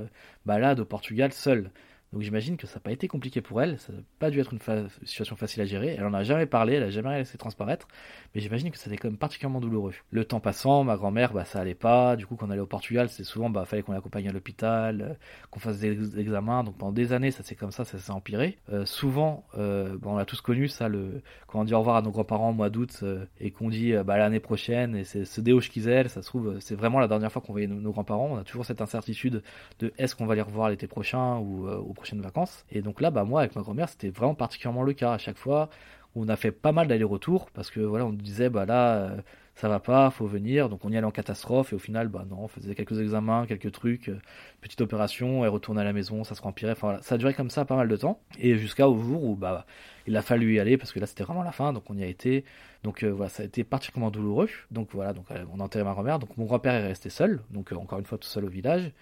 [0.46, 1.70] balade au Portugal seule.
[2.16, 4.54] Donc j'imagine que ça n'a pas été compliqué pour elle, ça n'a pas dû être
[4.54, 5.96] une situation facile à gérer.
[5.98, 7.86] Elle en a jamais parlé, elle n'a jamais laissé transparaître,
[8.34, 9.92] mais j'imagine que c'était quand même particulièrement douloureux.
[10.10, 12.16] Le temps passant, ma grand-mère, bah, ça allait pas.
[12.16, 15.02] Du coup, quand on allait au Portugal, c'était souvent, bah, fallait qu'on l'accompagne à l'hôpital,
[15.02, 15.14] euh,
[15.50, 16.64] qu'on fasse des examens.
[16.64, 18.56] Donc pendant des années, ça s'est comme ça, ça s'est empiré.
[18.72, 22.00] Euh, souvent, euh, on a tous connu ça, le, quand on dit au revoir à
[22.00, 23.04] nos grands-parents au mois d'août
[23.40, 26.76] et qu'on dit bah, l'année prochaine, et c'est ce déo qu'ils ça se trouve, c'est
[26.76, 28.30] vraiment la dernière fois qu'on voyait nos, grands-parents.
[28.32, 29.42] On a toujours cette incertitude
[29.80, 32.64] de est-ce qu'on va les revoir l'été prochain ou au vacances.
[32.70, 35.12] Et donc là, bah, moi, avec ma grand-mère, c'était vraiment particulièrement le cas.
[35.12, 35.70] À chaque fois,
[36.16, 39.16] on a fait pas mal d'allers-retours parce que voilà, on disait, bah là, euh,
[39.54, 40.68] ça va pas, faut venir.
[40.68, 43.46] Donc on y allait en catastrophe et au final, bah non, on faisait quelques examens,
[43.46, 44.18] quelques trucs, euh,
[44.62, 46.72] petite opération et retourner à la maison, ça se rempirait.
[46.72, 49.24] Enfin voilà, ça a duré comme ça pas mal de temps et jusqu'à au jour
[49.24, 49.66] où bah
[50.06, 52.02] il a fallu y aller parce que là c'était vraiment la fin, donc on y
[52.02, 52.44] a été.
[52.82, 54.48] Donc euh, voilà, ça a été particulièrement douloureux.
[54.70, 56.18] Donc voilà, donc on a enterré ma grand-mère.
[56.18, 58.92] Donc mon grand-père est resté seul, donc encore une fois tout seul au village.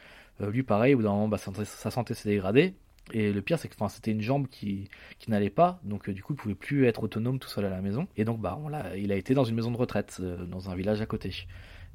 [0.41, 2.75] lui pareil, au bout d'un moment, bah, sa santé s'est dégradée
[3.13, 4.89] et le pire, c'est que c'était une jambe qui,
[5.19, 7.71] qui n'allait pas, donc euh, du coup, il pouvait plus être autonome tout seul à
[7.71, 8.09] la maison.
[8.17, 10.75] Et donc, bah, on il a été dans une maison de retraite, euh, dans un
[10.75, 11.31] village à côté.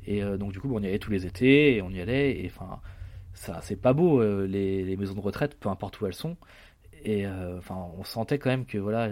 [0.06, 2.40] Et euh, donc, du coup, on y allait tous les étés, et on y allait,
[2.40, 2.80] et enfin,
[3.34, 6.38] ça, c'est pas beau, les, maisons de retraite, peu importe où elles sont.
[7.06, 9.10] Et enfin, on sentait quand même que, voilà,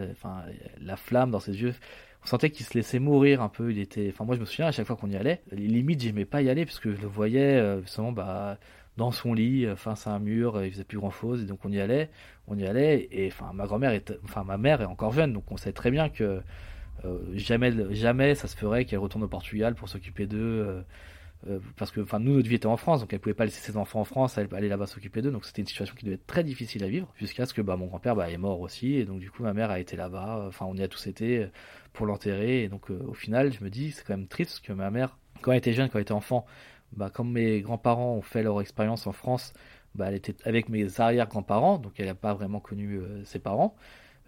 [0.81, 1.73] la flamme dans ses yeux,
[2.23, 3.71] on sentait qu'il se laissait mourir un peu.
[3.71, 6.25] Il était, enfin, moi, je me souviens à chaque fois qu'on y allait, limite, j'aimais
[6.25, 8.59] pas y aller, parce que je le voyais, justement, bah,
[8.97, 11.45] dans son lit euh, face à un mur, euh, il faisait plus grand chose, et
[11.45, 12.09] donc on y allait,
[12.47, 15.51] on y allait, et enfin ma grand-mère est, enfin ma mère est encore jeune, donc
[15.51, 16.41] on sait très bien que
[17.05, 20.83] euh, jamais, jamais ça se ferait qu'elle retourne au Portugal pour s'occuper d'eux,
[21.75, 23.77] parce que enfin nous notre vie était en France, donc elle pouvait pas laisser ses
[23.77, 26.25] enfants en France, elle aller là-bas s'occuper d'eux, donc c'était une situation qui devait être
[26.25, 29.05] très difficile à vivre, jusqu'à ce que bah mon grand-père bah, est mort aussi, et
[29.05, 31.47] donc du coup ma mère a été là-bas, enfin on y a tous été
[31.93, 34.89] pour l'enterrer, et donc au final je me dis c'est quand même triste que ma
[34.89, 36.47] mère quand elle était jeune, quand elle était enfant,
[36.93, 39.53] bah, comme mes grands-parents ont fait leur expérience en France,
[39.95, 43.75] bah, elle était avec mes arrière-grands-parents, donc elle n'a pas vraiment connu euh, ses parents.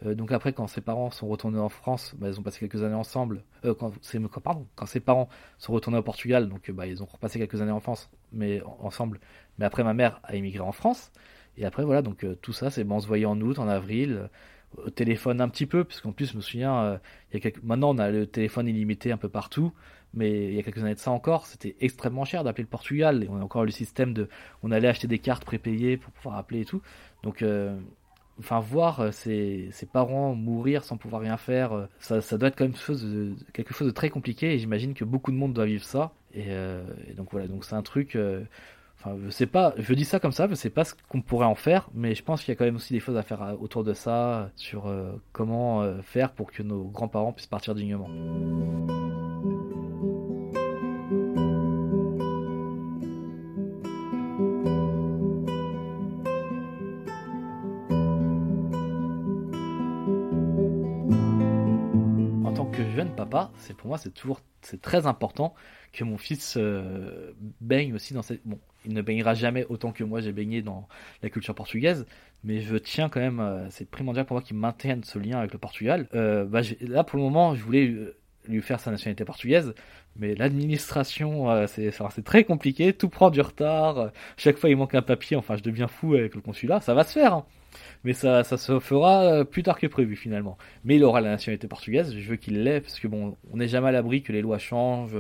[0.06, 2.84] Euh, donc après, quand ses parents sont retournés en France, bah, ils ont passé quelques
[2.84, 3.44] années ensemble.
[3.66, 7.72] Euh, quand, ses parents sont retournés au Portugal, donc bah, ils ont repassé quelques années
[7.72, 9.20] en France, mais ensemble.
[9.58, 11.12] Mais après, ma mère a immigré en France.
[11.58, 14.30] Et après, voilà, donc tout ça, c'est bon, on se voyait en août, en avril,
[14.78, 17.00] au téléphone un petit peu, puisqu'en plus, je me souviens,
[17.34, 19.74] il y a maintenant, on a le téléphone illimité un peu partout
[20.14, 23.24] mais il y a quelques années de ça encore, c'était extrêmement cher d'appeler le Portugal.
[23.24, 24.28] Et on a encore le système de,
[24.64, 26.82] on allait acheter des cartes prépayées pour pouvoir appeler et tout.
[27.24, 27.78] Donc, euh,
[28.40, 32.50] enfin, voir euh, ses, ses, parents mourir sans pouvoir rien faire, euh, ça, ça, doit
[32.50, 34.54] être quand même quelque chose de, quelque chose de très compliqué.
[34.54, 36.12] Et j'imagine que beaucoup de monde doit vivre ça.
[36.34, 36.50] Et,
[37.08, 38.16] et donc voilà, donc c'est un truc.
[39.02, 41.46] Enfin, je sais pas, je dis ça comme ça, je sais pas ce qu'on pourrait
[41.46, 43.56] en faire, mais je pense qu'il y a quand même aussi des choses à faire
[43.62, 44.94] autour de ça, sur
[45.32, 48.10] comment faire pour que nos grands-parents puissent partir dignement.
[63.00, 65.54] jeune papa, c'est pour moi c'est toujours c'est très important
[65.94, 67.32] que mon fils euh,
[67.62, 68.42] baigne aussi dans cette.
[68.86, 70.88] Il ne baignera jamais autant que moi j'ai baigné dans
[71.22, 72.06] la culture portugaise,
[72.44, 75.52] mais je tiens quand même, euh, c'est primordial pour moi qu'il maintienne ce lien avec
[75.52, 76.08] le Portugal.
[76.16, 77.94] Euh, bah, là, pour le moment, je voulais
[78.48, 79.74] lui faire sa nationalité portugaise,
[80.16, 85.38] mais l'administration, c'est très compliqué, tout prend du retard, chaque fois il manque un papier,
[85.38, 87.46] enfin je deviens fou avec le consulat, ça va se faire, hein.
[88.04, 90.58] mais ça, ça se fera plus tard que prévu finalement.
[90.84, 93.68] Mais il aura la nationalité portugaise, je veux qu'il l'ait, parce que bon, on n'est
[93.68, 95.18] jamais à l'abri que les lois changent,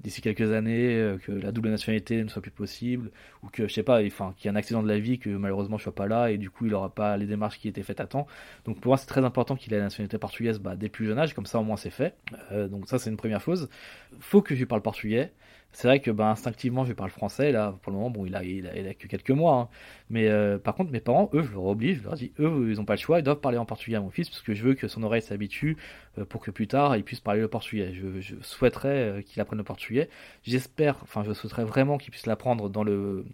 [0.00, 3.10] d'ici quelques années euh, que la double nationalité ne soit plus possible
[3.42, 5.30] ou que je sais pas enfin qu'il y ait un accident de la vie que
[5.30, 7.82] malheureusement je sois pas là et du coup il aura pas les démarches qui étaient
[7.82, 8.26] faites à temps.
[8.64, 11.18] Donc pour moi c'est très important qu'il ait la nationalité portugaise bah, dès plus jeune
[11.18, 12.14] âge comme ça au moins c'est fait.
[12.52, 13.68] Euh, donc ça c'est une première chose.
[14.20, 15.32] Faut que je parle portugais
[15.76, 18.42] c'est vrai que bah, instinctivement je parle français là pour le moment bon il a
[18.42, 19.68] il a, que quelques mois hein.
[20.08, 22.80] mais euh, par contre mes parents eux je leur oblige je leur dis eux ils
[22.80, 24.64] ont pas le choix ils doivent parler en portugais à mon fils parce que je
[24.64, 25.76] veux que son oreille s'habitue
[26.18, 29.58] euh, pour que plus tard il puisse parler le portugais je, souhaiterais euh, qu'il apprenne
[29.58, 30.08] le portugais
[30.44, 33.26] j'espère enfin je souhaiterais vraiment qu'il puisse l'apprendre dans le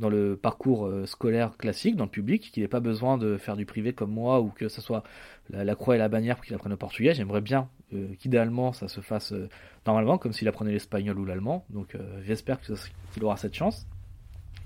[0.00, 3.64] dans le parcours scolaire classique, dans le public, qu'il n'ait pas besoin de faire du
[3.64, 5.02] privé comme moi, ou que ce soit
[5.48, 7.14] la, croix et la bannière pour qu'il apprenne le portugais.
[7.14, 7.70] J'aimerais bien
[8.18, 9.48] qu'idéalement ça se fasse euh,
[9.86, 11.64] normalement, comme s'il apprenait l'espagnol ou l'allemand.
[11.70, 13.86] Donc euh, j'espère qu'il aura cette chance.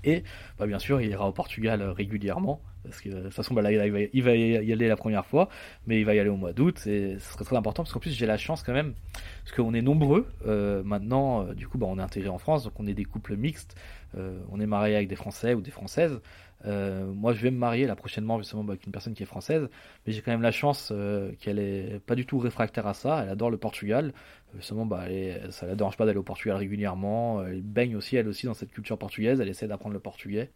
[0.03, 0.23] Et
[0.57, 2.61] bah, bien sûr, il ira au Portugal régulièrement.
[2.83, 5.49] Parce que de toute façon, bah, il, va, y aller la première fois,
[5.87, 6.85] mais il va y aller au mois d'août.
[6.87, 8.93] Et ce serait très important parce qu'en plus, j'ai la chance quand même,
[9.43, 10.27] parce qu'on est nombreux
[10.83, 11.53] maintenant.
[11.53, 13.75] du coup, bah, on est intégré en France, donc on est des couples mixtes.
[14.15, 16.19] on est marié avec des Français ou des Françaises.
[16.65, 19.67] Euh, moi, je vais me marier là prochainement justement avec une personne qui est française,
[20.05, 23.21] mais j'ai quand même la chance euh, qu'elle est pas du tout réfractaire à ça.
[23.23, 24.13] Elle adore le Portugal.
[24.53, 27.43] Euh, justement, bah, elle ça la dérange pas d'aller au Portugal régulièrement.
[27.45, 29.41] Elle baigne aussi elle aussi dans cette culture portugaise.
[29.41, 30.51] Elle essaie d'apprendre le portugais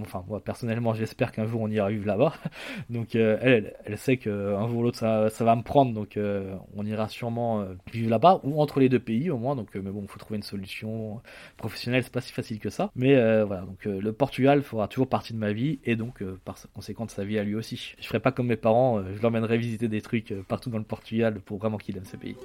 [0.00, 2.34] enfin moi personnellement j'espère qu'un jour on y arrive là-bas.
[2.90, 5.92] Donc euh, elle, elle sait qu'un jour ou l'autre ça, ça, va me prendre.
[5.92, 9.56] Donc euh, on ira sûrement euh, vivre là-bas ou entre les deux pays au moins.
[9.56, 11.20] Donc mais bon faut trouver une solution
[11.56, 12.02] professionnelle.
[12.02, 12.90] C'est pas si facile que ça.
[12.94, 13.62] Mais voilà.
[13.62, 15.78] Donc le Portugal fera toujours partie de ma vie.
[15.84, 17.94] Et donc par conséquent de sa vie à lui aussi.
[18.00, 21.40] Je ferai pas comme mes parents je l'emmènerai visiter des trucs partout dans le Portugal
[21.40, 22.36] pour vraiment qu'il aime ce pays